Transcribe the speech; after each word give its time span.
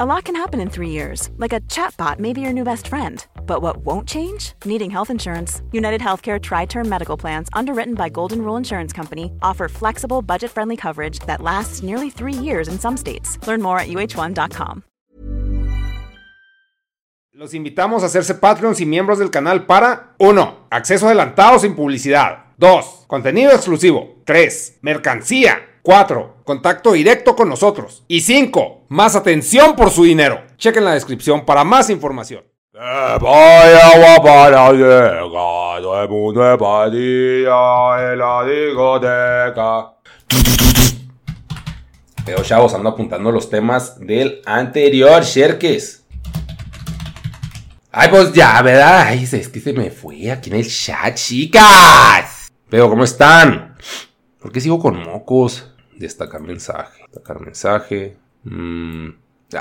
A 0.00 0.04
lot 0.04 0.24
can 0.24 0.34
happen 0.34 0.60
in 0.60 0.70
three 0.70 0.90
years, 0.90 1.30
like 1.36 1.52
a 1.52 1.60
chatbot 1.70 2.18
may 2.18 2.32
be 2.32 2.40
your 2.40 2.52
new 2.52 2.64
best 2.64 2.88
friend. 2.88 3.24
But 3.46 3.62
what 3.62 3.76
won't 3.76 4.08
change? 4.08 4.52
Needing 4.64 4.90
health 4.90 5.08
insurance. 5.08 5.62
United 5.70 6.00
Healthcare 6.00 6.42
Tri 6.42 6.66
Term 6.66 6.88
Medical 6.88 7.16
Plans, 7.16 7.48
underwritten 7.52 7.94
by 7.94 8.08
Golden 8.08 8.42
Rule 8.42 8.56
Insurance 8.56 8.92
Company, 8.92 9.30
offer 9.40 9.68
flexible, 9.68 10.20
budget 10.20 10.50
friendly 10.50 10.76
coverage 10.76 11.20
that 11.28 11.40
lasts 11.40 11.84
nearly 11.84 12.10
three 12.10 12.32
years 12.32 12.66
in 12.66 12.76
some 12.76 12.96
states. 12.96 13.38
Learn 13.46 13.62
more 13.62 13.78
at 13.78 13.86
uh1.com. 13.86 14.82
Los 17.34 17.54
invitamos 17.54 18.02
a 18.02 18.06
hacerse 18.06 18.34
Patreons 18.34 18.80
y 18.80 18.86
miembros 18.86 19.20
del 19.20 19.30
canal 19.30 19.64
para 19.64 20.16
1. 20.18 20.66
Acceso 20.70 21.06
adelantado 21.06 21.60
sin 21.60 21.76
publicidad. 21.76 22.46
2. 22.58 23.04
Contenido 23.06 23.52
exclusivo. 23.52 24.16
3. 24.24 24.78
Mercancía. 24.82 25.73
4. 25.84 26.36
Contacto 26.44 26.92
directo 26.92 27.36
con 27.36 27.46
nosotros. 27.46 28.04
Y 28.08 28.22
5. 28.22 28.86
Más 28.88 29.14
atención 29.16 29.76
por 29.76 29.90
su 29.90 30.04
dinero. 30.04 30.40
Chequen 30.56 30.82
la 30.82 30.94
descripción 30.94 31.44
para 31.44 31.62
más 31.62 31.90
información. 31.90 32.42
Vaya 32.72 33.98
guapa 33.98 34.50
la 34.50 34.72
llega, 34.72 35.20
todo 35.20 36.02
el 36.02 36.08
mundo 36.08 36.52
es 36.52 36.58
patilla 36.58 38.12
en 38.12 38.18
la 38.18 38.44
discoteca. 38.44 39.94
Pero 42.24 42.42
chavos, 42.42 42.72
ando 42.72 42.88
apuntando 42.88 43.30
los 43.30 43.50
temas 43.50 44.00
del 44.00 44.40
anterior, 44.46 45.22
Sherkes. 45.22 46.06
Ay, 47.92 48.08
pues 48.08 48.32
ya, 48.32 48.62
¿verdad? 48.62 49.02
Ay, 49.08 49.28
es 49.30 49.48
que 49.48 49.60
se 49.60 49.74
me 49.74 49.90
fue 49.90 50.32
aquí 50.32 50.48
en 50.48 50.56
el 50.56 50.68
chat, 50.68 51.14
chicas. 51.14 52.50
Pero, 52.70 52.88
¿cómo 52.88 53.04
están? 53.04 53.76
¿Por 54.40 54.50
qué 54.50 54.62
sigo 54.62 54.78
con 54.80 54.96
mocos? 55.04 55.73
Destacar 55.98 56.40
mensaje. 56.40 57.02
Destacar 57.02 57.40
mensaje. 57.40 58.16
Mm, 58.44 59.10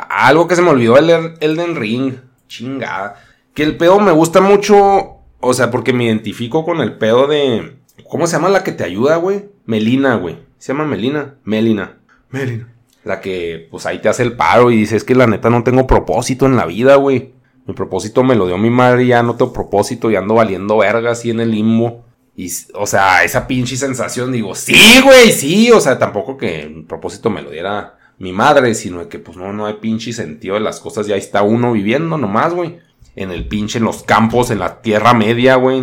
algo 0.09 0.47
que 0.47 0.55
se 0.55 0.61
me 0.61 0.69
olvidó 0.69 0.97
el 0.97 1.09
Elden 1.39 1.75
Ring. 1.75 2.15
Chingada. 2.47 3.15
Que 3.53 3.63
el 3.63 3.77
pedo 3.77 3.99
me 3.99 4.11
gusta 4.11 4.41
mucho. 4.41 5.17
O 5.39 5.53
sea, 5.53 5.71
porque 5.71 5.93
me 5.93 6.05
identifico 6.05 6.65
con 6.65 6.81
el 6.81 6.97
pedo 6.97 7.27
de. 7.27 7.77
¿Cómo 8.09 8.27
se 8.27 8.33
llama 8.33 8.49
la 8.49 8.63
que 8.63 8.71
te 8.71 8.83
ayuda, 8.83 9.17
güey? 9.17 9.45
Melina, 9.65 10.15
güey. 10.15 10.39
¿Se 10.57 10.73
llama 10.73 10.85
Melina? 10.85 11.35
Melina. 11.43 11.97
Melina. 12.29 12.73
La 13.03 13.19
que, 13.19 13.67
pues 13.69 13.85
ahí 13.85 13.99
te 13.99 14.09
hace 14.09 14.23
el 14.23 14.35
paro 14.35 14.71
y 14.71 14.77
dices 14.77 15.03
que 15.03 15.13
la 15.13 15.27
neta 15.27 15.49
no 15.49 15.63
tengo 15.63 15.85
propósito 15.85 16.45
en 16.45 16.55
la 16.55 16.65
vida, 16.65 16.95
güey. 16.95 17.33
Mi 17.65 17.73
propósito 17.73 18.23
me 18.23 18.35
lo 18.35 18.47
dio 18.47 18.57
mi 18.57 18.69
madre 18.69 19.03
y 19.03 19.07
ya 19.07 19.23
no 19.23 19.35
tengo 19.35 19.53
propósito 19.53 20.09
y 20.09 20.15
ando 20.15 20.35
valiendo 20.35 20.77
verga 20.77 21.11
así 21.11 21.29
en 21.29 21.39
el 21.39 21.51
limbo. 21.51 22.03
Y, 22.35 22.51
o 22.73 22.87
sea, 22.87 23.23
esa 23.23 23.45
pinche 23.47 23.77
sensación, 23.77 24.31
digo, 24.31 24.55
sí, 24.55 25.01
güey, 25.03 25.31
sí. 25.31 25.71
O 25.71 25.79
sea, 25.79 25.99
tampoco 25.99 26.37
que 26.37 26.67
mi 26.67 26.83
propósito 26.83 27.29
me 27.29 27.41
lo 27.41 27.51
diera 27.51 27.97
mi 28.17 28.31
madre, 28.31 28.73
sino 28.75 29.07
que 29.09 29.19
pues 29.19 29.37
no, 29.37 29.53
no 29.53 29.65
hay 29.65 29.75
pinche 29.75 30.13
sentido 30.13 30.55
de 30.55 30.61
las 30.61 30.79
cosas. 30.79 31.07
Ya 31.07 31.15
está 31.15 31.43
uno 31.43 31.71
viviendo 31.73 32.17
nomás, 32.17 32.53
güey. 32.53 32.79
En 33.15 33.29
el 33.31 33.47
pinche, 33.47 33.77
en 33.77 33.83
los 33.83 34.01
campos, 34.01 34.49
en 34.49 34.59
la 34.59 34.81
Tierra 34.81 35.13
Media, 35.13 35.55
güey. 35.55 35.81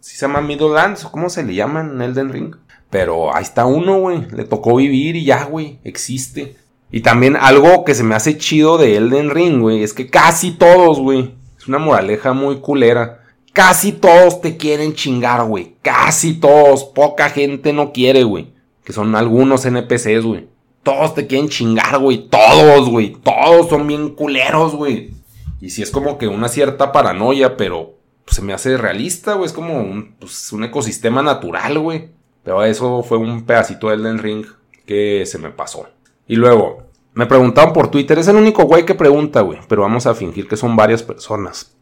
¿Sí 0.00 0.16
se 0.16 0.26
llama 0.26 0.42
Middlelands 0.42 1.04
cómo 1.04 1.30
se 1.30 1.42
le 1.42 1.54
llama 1.54 1.80
en 1.80 2.02
Elden 2.02 2.30
Ring? 2.30 2.54
Pero 2.90 3.34
ahí 3.34 3.42
está 3.42 3.64
uno, 3.64 4.00
güey. 4.00 4.26
Le 4.30 4.44
tocó 4.44 4.76
vivir 4.76 5.16
y 5.16 5.24
ya, 5.24 5.44
güey. 5.44 5.78
Existe. 5.84 6.56
Y 6.90 7.00
también 7.00 7.36
algo 7.36 7.84
que 7.84 7.94
se 7.94 8.02
me 8.02 8.14
hace 8.14 8.38
chido 8.38 8.78
de 8.78 8.96
Elden 8.96 9.30
Ring, 9.30 9.60
güey. 9.60 9.82
Es 9.82 9.94
que 9.94 10.08
casi 10.08 10.52
todos, 10.52 10.98
güey. 10.98 11.34
Es 11.58 11.68
una 11.68 11.78
moraleja 11.78 12.32
muy 12.32 12.60
culera. 12.60 13.24
Casi 13.58 13.90
todos 13.90 14.40
te 14.40 14.56
quieren 14.56 14.94
chingar, 14.94 15.44
güey. 15.44 15.74
Casi 15.82 16.34
todos. 16.34 16.84
Poca 16.84 17.28
gente 17.28 17.72
no 17.72 17.92
quiere, 17.92 18.22
güey. 18.22 18.52
Que 18.84 18.92
son 18.92 19.16
algunos 19.16 19.66
NPCs, 19.66 20.24
güey. 20.24 20.46
Todos 20.84 21.16
te 21.16 21.26
quieren 21.26 21.48
chingar, 21.48 21.98
güey. 21.98 22.28
Todos, 22.28 22.88
güey. 22.88 23.14
Todos 23.14 23.68
son 23.68 23.88
bien 23.88 24.10
culeros, 24.10 24.76
güey. 24.76 25.10
Y 25.60 25.70
si 25.70 25.82
es 25.82 25.90
como 25.90 26.18
que 26.18 26.28
una 26.28 26.46
cierta 26.46 26.92
paranoia, 26.92 27.56
pero 27.56 27.96
pues, 28.24 28.36
se 28.36 28.42
me 28.42 28.52
hace 28.52 28.76
realista, 28.76 29.34
güey. 29.34 29.46
Es 29.46 29.52
como 29.52 29.80
un, 29.80 30.14
pues, 30.20 30.52
un 30.52 30.62
ecosistema 30.62 31.20
natural, 31.20 31.80
güey. 31.80 32.10
Pero 32.44 32.62
eso 32.62 33.02
fue 33.02 33.18
un 33.18 33.44
pedacito 33.44 33.88
del 33.88 34.02
Elden 34.02 34.18
Ring 34.18 34.46
que 34.86 35.26
se 35.26 35.38
me 35.38 35.50
pasó. 35.50 35.88
Y 36.28 36.36
luego, 36.36 36.84
me 37.12 37.26
preguntaban 37.26 37.72
por 37.72 37.90
Twitter. 37.90 38.20
Es 38.20 38.28
el 38.28 38.36
único 38.36 38.62
güey 38.66 38.86
que 38.86 38.94
pregunta, 38.94 39.40
güey. 39.40 39.58
Pero 39.68 39.82
vamos 39.82 40.06
a 40.06 40.14
fingir 40.14 40.46
que 40.46 40.56
son 40.56 40.76
varias 40.76 41.02
personas. 41.02 41.74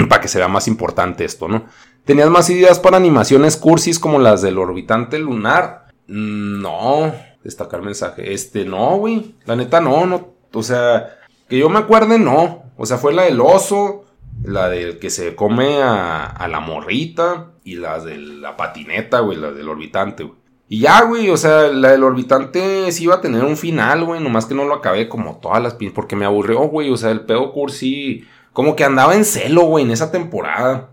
para 0.08 0.20
que 0.20 0.28
se 0.28 0.38
vea 0.38 0.48
más 0.48 0.68
importante 0.68 1.24
esto, 1.24 1.48
¿no? 1.48 1.64
¿Tenías 2.04 2.30
más 2.30 2.48
ideas 2.50 2.78
para 2.78 2.96
animaciones 2.96 3.56
cursis 3.56 3.98
como 3.98 4.18
las 4.18 4.42
del 4.42 4.58
orbitante 4.58 5.18
lunar? 5.18 5.86
No 6.06 7.12
destacar 7.42 7.82
mensaje. 7.82 8.32
Este, 8.32 8.64
no, 8.64 8.96
güey. 8.96 9.34
La 9.44 9.56
neta, 9.56 9.80
no, 9.80 10.06
no. 10.06 10.34
O 10.52 10.62
sea, 10.62 11.18
que 11.48 11.58
yo 11.58 11.68
me 11.68 11.78
acuerde, 11.78 12.18
no. 12.18 12.64
O 12.76 12.86
sea, 12.86 12.98
fue 12.98 13.12
la 13.12 13.24
del 13.24 13.40
oso, 13.40 14.04
la 14.42 14.68
del 14.68 14.98
que 14.98 15.10
se 15.10 15.34
come 15.34 15.82
a, 15.82 16.46
la 16.48 16.60
morrita 16.60 17.52
y 17.64 17.76
la 17.76 18.00
de 18.00 18.18
la 18.18 18.56
patineta, 18.56 19.20
güey, 19.20 19.38
la 19.38 19.52
del 19.52 19.68
orbitante, 19.68 20.24
güey. 20.24 20.40
Y 20.68 20.80
ya, 20.80 21.02
güey, 21.02 21.28
o 21.30 21.36
sea, 21.36 21.66
la 21.68 21.90
del 21.90 22.04
orbitante 22.04 22.92
sí 22.92 23.04
iba 23.04 23.16
a 23.16 23.20
tener 23.20 23.44
un 23.44 23.56
final, 23.56 24.04
güey, 24.04 24.22
nomás 24.22 24.46
que 24.46 24.54
no 24.54 24.64
lo 24.64 24.74
acabé 24.74 25.08
como 25.08 25.38
todas 25.38 25.60
las 25.60 25.76
porque 25.92 26.14
me 26.14 26.24
aburrió, 26.24 26.60
güey, 26.60 26.90
o 26.90 26.96
sea, 26.96 27.10
el 27.10 27.22
pedo 27.22 27.52
cursi, 27.52 28.24
como 28.52 28.76
que 28.76 28.84
andaba 28.84 29.14
en 29.14 29.24
celo, 29.24 29.62
güey, 29.62 29.84
en 29.84 29.90
esa 29.90 30.10
temporada 30.10 30.90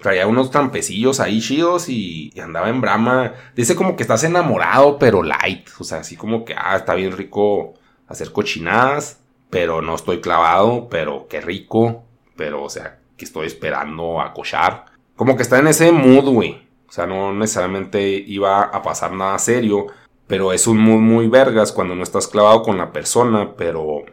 traía 0.00 0.26
unos 0.26 0.50
trampecillos 0.50 1.20
ahí 1.20 1.40
chidos 1.40 1.88
y, 1.88 2.32
andaba 2.40 2.68
en 2.68 2.80
brama. 2.80 3.34
Dice 3.54 3.74
como 3.74 3.96
que 3.96 4.02
estás 4.02 4.24
enamorado, 4.24 4.98
pero 4.98 5.22
light. 5.22 5.68
O 5.78 5.84
sea, 5.84 5.98
así 5.98 6.16
como 6.16 6.44
que, 6.44 6.54
ah, 6.56 6.76
está 6.76 6.94
bien 6.94 7.12
rico 7.12 7.74
hacer 8.06 8.32
cochinadas, 8.32 9.20
pero 9.50 9.82
no 9.82 9.94
estoy 9.94 10.20
clavado, 10.20 10.88
pero 10.88 11.26
qué 11.28 11.40
rico. 11.40 12.04
Pero, 12.36 12.62
o 12.62 12.70
sea, 12.70 12.98
que 13.16 13.24
estoy 13.24 13.46
esperando 13.46 14.20
a 14.20 14.32
cochar. 14.32 14.86
Como 15.16 15.36
que 15.36 15.42
está 15.42 15.58
en 15.58 15.66
ese 15.66 15.90
mood, 15.92 16.32
güey. 16.32 16.68
O 16.88 16.92
sea, 16.92 17.06
no 17.06 17.34
necesariamente 17.34 18.08
iba 18.10 18.62
a 18.62 18.82
pasar 18.82 19.12
nada 19.12 19.38
serio, 19.38 19.88
pero 20.26 20.52
es 20.52 20.66
un 20.66 20.78
mood 20.78 21.00
muy 21.00 21.28
vergas 21.28 21.72
cuando 21.72 21.94
no 21.94 22.02
estás 22.02 22.28
clavado 22.28 22.62
con 22.62 22.78
la 22.78 22.92
persona, 22.92 23.54
pero, 23.56 24.04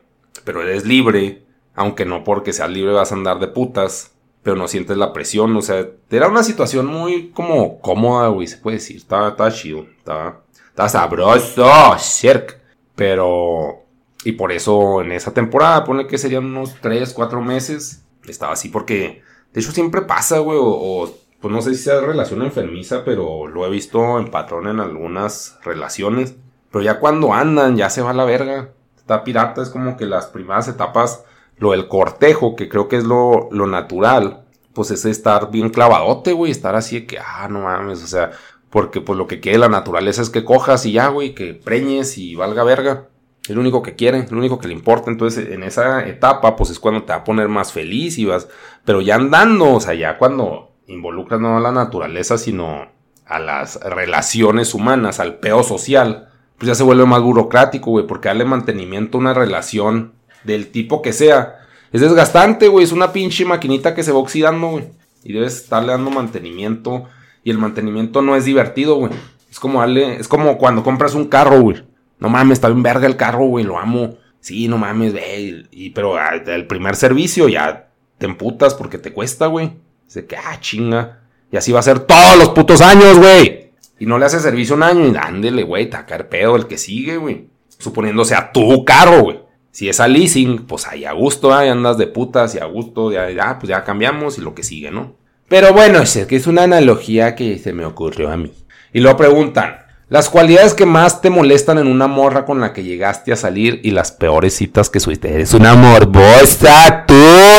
pero 0.43 0.61
eres 0.61 0.85
libre. 0.85 1.44
Aunque 1.75 2.05
no 2.05 2.23
porque 2.23 2.53
seas 2.53 2.69
libre 2.69 2.93
vas 2.93 3.11
a 3.11 3.15
andar 3.15 3.39
de 3.39 3.47
putas 3.47 4.15
pero 4.45 4.57
no 4.57 4.67
sientes 4.67 4.95
la 4.95 5.11
presión, 5.11 5.57
o 5.57 5.61
sea, 5.63 5.87
era 6.11 6.27
una 6.27 6.43
situación 6.43 6.85
muy 6.85 7.31
como 7.31 7.81
cómoda, 7.81 8.27
güey, 8.27 8.45
se 8.45 8.57
puede 8.57 8.77
decir, 8.77 8.97
estaba, 8.97 9.35
chido, 9.51 9.87
estaba, 9.97 10.43
estaba 10.67 10.87
sabroso, 10.87 11.65
cerc, 11.97 12.59
pero, 12.95 13.85
y 14.23 14.33
por 14.33 14.51
eso 14.51 15.01
en 15.01 15.13
esa 15.13 15.33
temporada, 15.33 15.83
pone 15.83 16.05
que 16.05 16.19
serían 16.19 16.45
unos 16.45 16.75
3, 16.79 17.11
4 17.11 17.41
meses, 17.41 18.05
estaba 18.27 18.53
así 18.53 18.69
porque, 18.69 19.23
de 19.51 19.61
hecho 19.61 19.71
siempre 19.71 20.03
pasa, 20.03 20.37
güey, 20.37 20.59
o, 20.61 21.11
pues 21.41 21.51
no 21.51 21.63
sé 21.63 21.73
si 21.73 21.81
sea 21.81 22.01
relación 22.01 22.43
enfermiza, 22.43 23.03
pero 23.03 23.47
lo 23.47 23.65
he 23.65 23.69
visto 23.71 24.19
en 24.19 24.29
patrón 24.29 24.67
en 24.67 24.79
algunas 24.79 25.57
relaciones, 25.63 26.35
pero 26.69 26.83
ya 26.83 26.99
cuando 26.99 27.33
andan, 27.33 27.77
ya 27.77 27.89
se 27.89 28.03
va 28.03 28.13
la 28.13 28.25
verga, 28.25 28.69
está 28.95 29.23
pirata, 29.23 29.63
es 29.63 29.69
como 29.69 29.97
que 29.97 30.05
las 30.05 30.27
primeras 30.27 30.67
etapas 30.67 31.23
lo 31.57 31.71
del 31.71 31.87
cortejo, 31.87 32.55
que 32.55 32.69
creo 32.69 32.87
que 32.87 32.97
es 32.97 33.03
lo, 33.03 33.49
lo 33.51 33.67
natural, 33.67 34.45
pues 34.73 34.91
es 34.91 35.05
estar 35.05 35.51
bien 35.51 35.69
clavadote, 35.69 36.33
güey, 36.33 36.51
estar 36.51 36.75
así 36.75 37.01
de 37.01 37.05
que, 37.07 37.17
ah, 37.19 37.47
no 37.49 37.61
mames, 37.61 38.03
o 38.03 38.07
sea, 38.07 38.31
porque 38.69 38.99
pues 38.99 39.17
lo 39.17 39.25
que 39.25 39.39
quiere 39.39 39.57
la 39.57 39.69
naturaleza 39.69 40.21
es 40.21 40.29
que 40.29 40.43
cojas 40.43 40.85
y 40.85 40.91
ya, 40.91 41.07
güey, 41.07 41.33
que 41.33 41.53
preñes 41.53 42.17
y 42.17 42.35
valga 42.35 42.63
verga. 42.63 43.07
Es 43.47 43.55
lo 43.55 43.61
único 43.61 43.81
que 43.81 43.95
quiere, 43.95 44.27
lo 44.29 44.37
único 44.37 44.59
que 44.59 44.67
le 44.67 44.73
importa. 44.73 45.09
Entonces, 45.09 45.49
en 45.51 45.63
esa 45.63 46.05
etapa, 46.07 46.55
pues 46.55 46.71
es 46.71 46.79
cuando 46.79 47.03
te 47.03 47.13
va 47.13 47.19
a 47.19 47.23
poner 47.23 47.47
más 47.47 47.71
feliz 47.71 48.17
y 48.17 48.25
vas. 48.25 48.49
Pero 48.83 49.01
ya 49.01 49.15
andando, 49.15 49.75
o 49.75 49.79
sea, 49.79 49.93
ya 49.93 50.17
cuando 50.17 50.73
involucras 50.87 51.39
no 51.39 51.55
a 51.55 51.61
la 51.61 51.71
naturaleza, 51.71 52.37
sino 52.37 52.87
a 53.25 53.39
las 53.39 53.79
relaciones 53.81 54.73
humanas, 54.73 55.19
al 55.19 55.35
peo 55.35 55.63
social, 55.63 56.29
pues 56.57 56.67
ya 56.67 56.75
se 56.75 56.83
vuelve 56.83 57.05
más 57.05 57.21
burocrático, 57.21 57.91
güey, 57.91 58.07
porque 58.07 58.27
darle 58.27 58.45
mantenimiento 58.45 59.17
a 59.17 59.21
una 59.21 59.33
relación 59.33 60.13
del 60.45 60.67
tipo 60.67 61.01
que 61.01 61.13
sea. 61.13 61.59
Es 61.91 62.01
desgastante, 62.01 62.67
güey, 62.67 62.83
es 62.83 62.91
una 62.91 63.11
pinche 63.11 63.45
maquinita 63.45 63.95
que 63.95 64.03
se 64.03 64.11
va 64.11 64.19
oxidando, 64.19 64.67
güey. 64.67 64.85
Y 65.23 65.33
debes 65.33 65.55
estarle 65.55 65.91
dando 65.91 66.11
mantenimiento. 66.11 67.05
Y 67.43 67.51
el 67.51 67.57
mantenimiento 67.57 68.21
no 68.21 68.35
es 68.35 68.45
divertido, 68.45 68.95
güey. 68.95 69.11
Es 69.49 69.59
como 69.59 69.79
darle, 69.79 70.15
es 70.15 70.27
como 70.27 70.57
cuando 70.57 70.83
compras 70.83 71.15
un 71.15 71.25
carro, 71.25 71.61
güey. 71.61 71.83
No 72.19 72.29
mames, 72.29 72.57
está 72.57 72.69
bien 72.69 72.83
verga 72.83 73.07
el 73.07 73.17
carro, 73.17 73.45
güey, 73.45 73.65
lo 73.65 73.77
amo. 73.77 74.17
Sí, 74.39 74.67
no 74.67 74.77
mames, 74.77 75.13
ve. 75.13 75.65
Y, 75.71 75.89
pero 75.91 76.15
ah, 76.17 76.35
el 76.35 76.67
primer 76.67 76.95
servicio 76.95 77.47
ya 77.47 77.89
te 78.17 78.25
emputas 78.25 78.73
porque 78.73 78.97
te 78.97 79.11
cuesta, 79.11 79.47
güey. 79.47 79.73
Dice 80.05 80.25
que, 80.25 80.37
ah, 80.37 80.59
chinga. 80.59 81.21
Y 81.51 81.57
así 81.57 81.71
va 81.71 81.79
a 81.79 81.83
ser 81.83 81.99
todos 81.99 82.37
los 82.37 82.49
putos 82.49 82.81
años, 82.81 83.17
güey. 83.17 83.71
Y 83.99 84.05
no 84.05 84.19
le 84.19 84.25
hace 84.25 84.39
servicio 84.39 84.75
un 84.75 84.83
año 84.83 85.07
y 85.07 85.15
ándele, 85.15 85.63
güey, 85.63 85.89
tacar 85.89 86.27
pedo 86.27 86.55
el 86.55 86.67
que 86.67 86.77
sigue, 86.77 87.17
güey. 87.17 87.47
Suponiéndose 87.77 88.35
a 88.35 88.51
tu 88.51 88.83
carro, 88.83 89.23
güey. 89.23 89.44
Si 89.75 89.89
es 89.89 89.99
a 89.99 90.07
leasing, 90.07 90.67
pues 90.67 90.87
ahí 90.87 91.03
a 91.03 91.11
gusto, 91.11 91.53
ahí 91.53 91.67
andas 91.67 91.97
de 91.97 92.07
putas 92.07 92.55
y 92.55 92.59
a 92.59 92.63
gusto, 92.63 93.11
ya, 93.11 93.29
ya, 93.29 93.59
pues 93.59 93.67
ya 93.67 93.83
cambiamos 93.83 94.37
y 94.37 94.41
lo 94.41 94.55
que 94.55 94.63
sigue, 94.63 94.89
¿no? 94.89 95.17
Pero 95.49 95.73
bueno, 95.73 95.99
es 95.99 96.25
que 96.27 96.37
es 96.37 96.47
una 96.47 96.63
analogía 96.63 97.35
que 97.35 97.59
se 97.59 97.73
me 97.73 97.83
ocurrió 97.83 98.31
a 98.31 98.37
mí. 98.37 98.53
Y 98.93 99.01
lo 99.01 99.17
preguntan, 99.17 99.79
las 100.07 100.29
cualidades 100.29 100.75
que 100.75 100.85
más 100.85 101.19
te 101.19 101.29
molestan 101.29 101.77
en 101.77 101.87
una 101.87 102.07
morra 102.07 102.45
con 102.45 102.61
la 102.61 102.71
que 102.71 102.85
llegaste 102.85 103.33
a 103.33 103.35
salir 103.35 103.81
y 103.83 103.91
las 103.91 104.13
peores 104.13 104.55
citas 104.55 104.89
que 104.89 105.01
subiste. 105.01 105.33
Eres 105.33 105.53
una 105.53 105.75
morbosa, 105.75 107.03
tú, 107.05 107.13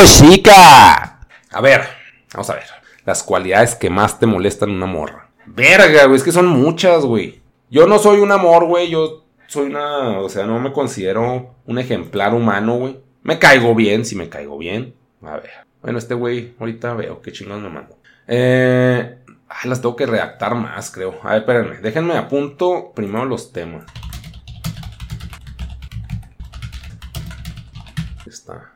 chica. 0.07 1.21
A 1.51 1.61
ver, 1.61 1.83
vamos 2.33 2.49
a 2.49 2.55
ver. 2.55 2.65
Las 3.05 3.23
cualidades 3.23 3.75
que 3.75 3.91
más 3.91 4.19
te 4.19 4.25
molestan 4.25 4.71
en 4.71 4.77
una 4.77 4.87
morra. 4.87 5.29
Verga, 5.45 6.07
güey, 6.07 6.17
es 6.17 6.25
que 6.25 6.33
son 6.33 6.47
muchas, 6.47 7.05
güey. 7.05 7.43
Yo 7.69 7.87
no 7.87 7.99
soy 7.99 8.21
un 8.21 8.33
amor, 8.33 8.65
güey. 8.65 8.89
Yo 8.89 9.26
soy 9.47 9.67
una. 9.67 10.19
O 10.21 10.29
sea, 10.29 10.47
no 10.47 10.59
me 10.61 10.73
considero 10.73 11.55
un 11.67 11.79
ejemplar 11.79 12.35
humano, 12.35 12.77
güey. 12.77 13.01
Me 13.23 13.39
caigo 13.39 13.75
bien, 13.75 14.05
si 14.05 14.17
me 14.17 14.29
caigo 14.29 14.59
bien. 14.59 14.95
A 15.23 15.37
ver. 15.37 15.51
Bueno, 15.83 15.99
este 15.99 16.15
güey, 16.15 16.55
ahorita 16.59 16.95
veo 16.95 17.21
qué 17.21 17.33
chingón 17.33 17.63
me 17.63 17.69
mando. 17.69 17.99
Eh. 18.27 19.19
Ay, 19.49 19.71
las 19.71 19.81
tengo 19.81 19.95
que 19.95 20.07
redactar 20.07 20.55
más, 20.55 20.91
creo. 20.91 21.19
A 21.23 21.31
ver, 21.31 21.39
espérenme. 21.41 21.79
Déjenme 21.79 22.17
a 22.17 22.29
punto 22.29 22.93
primero 22.95 23.25
los 23.25 23.53
temas. 23.53 23.85
Está. 28.27 28.73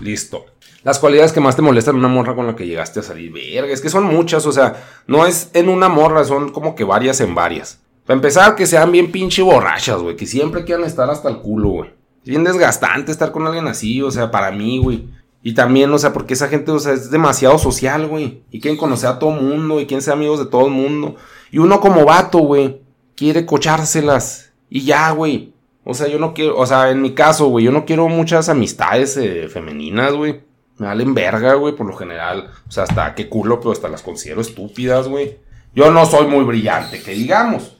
Listo. 0.00 0.46
Las 0.82 0.98
cualidades 0.98 1.32
que 1.32 1.40
más 1.40 1.56
te 1.56 1.62
molestan 1.62 1.94
en 1.94 2.00
una 2.00 2.08
morra 2.08 2.34
con 2.34 2.46
la 2.46 2.56
que 2.56 2.66
llegaste 2.66 3.00
a 3.00 3.02
salir. 3.02 3.32
Verga, 3.32 3.72
es 3.72 3.80
que 3.80 3.88
son 3.88 4.04
muchas, 4.04 4.44
o 4.46 4.52
sea, 4.52 4.84
no 5.06 5.24
es 5.24 5.50
en 5.54 5.68
una 5.68 5.88
morra, 5.88 6.24
son 6.24 6.52
como 6.52 6.74
que 6.74 6.84
varias 6.84 7.20
en 7.20 7.34
varias. 7.34 7.80
Para 8.06 8.16
empezar, 8.16 8.54
que 8.54 8.66
sean 8.66 8.92
bien 8.92 9.10
pinche 9.10 9.42
borrachas, 9.42 10.00
güey. 10.00 10.16
Que 10.16 10.26
siempre 10.26 10.64
quieran 10.64 10.84
estar 10.84 11.08
hasta 11.08 11.28
el 11.28 11.38
culo, 11.38 11.68
güey. 11.70 11.90
Es 12.22 12.28
bien 12.28 12.44
desgastante 12.44 13.12
estar 13.12 13.32
con 13.32 13.46
alguien 13.46 13.66
así, 13.66 14.02
o 14.02 14.10
sea, 14.10 14.30
para 14.30 14.50
mí, 14.50 14.78
güey. 14.78 15.08
Y 15.42 15.52
también, 15.52 15.92
o 15.92 15.98
sea, 15.98 16.12
porque 16.12 16.34
esa 16.34 16.48
gente, 16.48 16.70
o 16.70 16.78
sea, 16.78 16.94
es 16.94 17.10
demasiado 17.10 17.58
social, 17.58 18.06
güey. 18.06 18.42
Y 18.50 18.60
quieren 18.60 18.78
conocer 18.78 19.10
a 19.10 19.18
todo 19.18 19.30
mundo 19.30 19.80
y 19.80 19.86
quieren 19.86 20.02
ser 20.02 20.14
amigos 20.14 20.38
de 20.38 20.46
todo 20.46 20.66
el 20.66 20.72
mundo. 20.72 21.16
Y 21.50 21.58
uno 21.58 21.80
como 21.80 22.04
vato, 22.04 22.38
güey, 22.38 22.80
quiere 23.14 23.44
cochárselas. 23.44 24.52
Y 24.70 24.84
ya, 24.84 25.10
güey. 25.10 25.52
O 25.84 25.92
sea, 25.92 26.08
yo 26.08 26.18
no 26.18 26.32
quiero, 26.32 26.56
o 26.56 26.64
sea, 26.64 26.90
en 26.90 27.02
mi 27.02 27.12
caso, 27.12 27.48
güey, 27.48 27.66
yo 27.66 27.72
no 27.72 27.84
quiero 27.84 28.08
muchas 28.08 28.48
amistades 28.48 29.18
eh, 29.18 29.48
femeninas, 29.48 30.14
güey. 30.14 30.40
Me 30.78 30.86
valen 30.86 31.14
verga, 31.14 31.54
güey, 31.54 31.76
por 31.76 31.86
lo 31.86 31.94
general. 31.94 32.50
O 32.66 32.72
sea, 32.72 32.84
hasta 32.84 33.14
qué 33.14 33.28
culo, 33.28 33.60
pero 33.60 33.72
hasta 33.72 33.88
las 33.88 34.02
considero 34.02 34.40
estúpidas, 34.40 35.08
güey. 35.08 35.38
Yo 35.74 35.90
no 35.90 36.06
soy 36.06 36.26
muy 36.26 36.44
brillante, 36.44 37.02
que 37.02 37.12
digamos. 37.12 37.73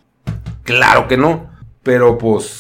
Claro 0.65 1.07
que 1.07 1.17
no. 1.17 1.51
Pero 1.83 2.19
pues, 2.19 2.59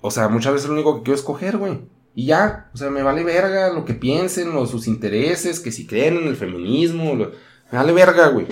o 0.00 0.10
sea, 0.10 0.28
muchas 0.28 0.54
veces 0.54 0.68
lo 0.68 0.74
único 0.74 0.96
que 0.96 1.02
quiero 1.02 1.16
es 1.16 1.22
coger, 1.22 1.58
güey. 1.58 1.80
Y 2.14 2.26
ya, 2.26 2.70
o 2.72 2.76
sea, 2.76 2.90
me 2.90 3.02
vale 3.02 3.24
verga 3.24 3.72
lo 3.72 3.84
que 3.84 3.94
piensen, 3.94 4.52
los, 4.52 4.70
sus 4.70 4.88
intereses, 4.88 5.60
que 5.60 5.72
si 5.72 5.86
creen 5.86 6.16
en 6.16 6.28
el 6.28 6.36
feminismo, 6.36 7.14
me 7.14 7.28
vale 7.70 7.92
verga, 7.92 8.28
güey. 8.28 8.46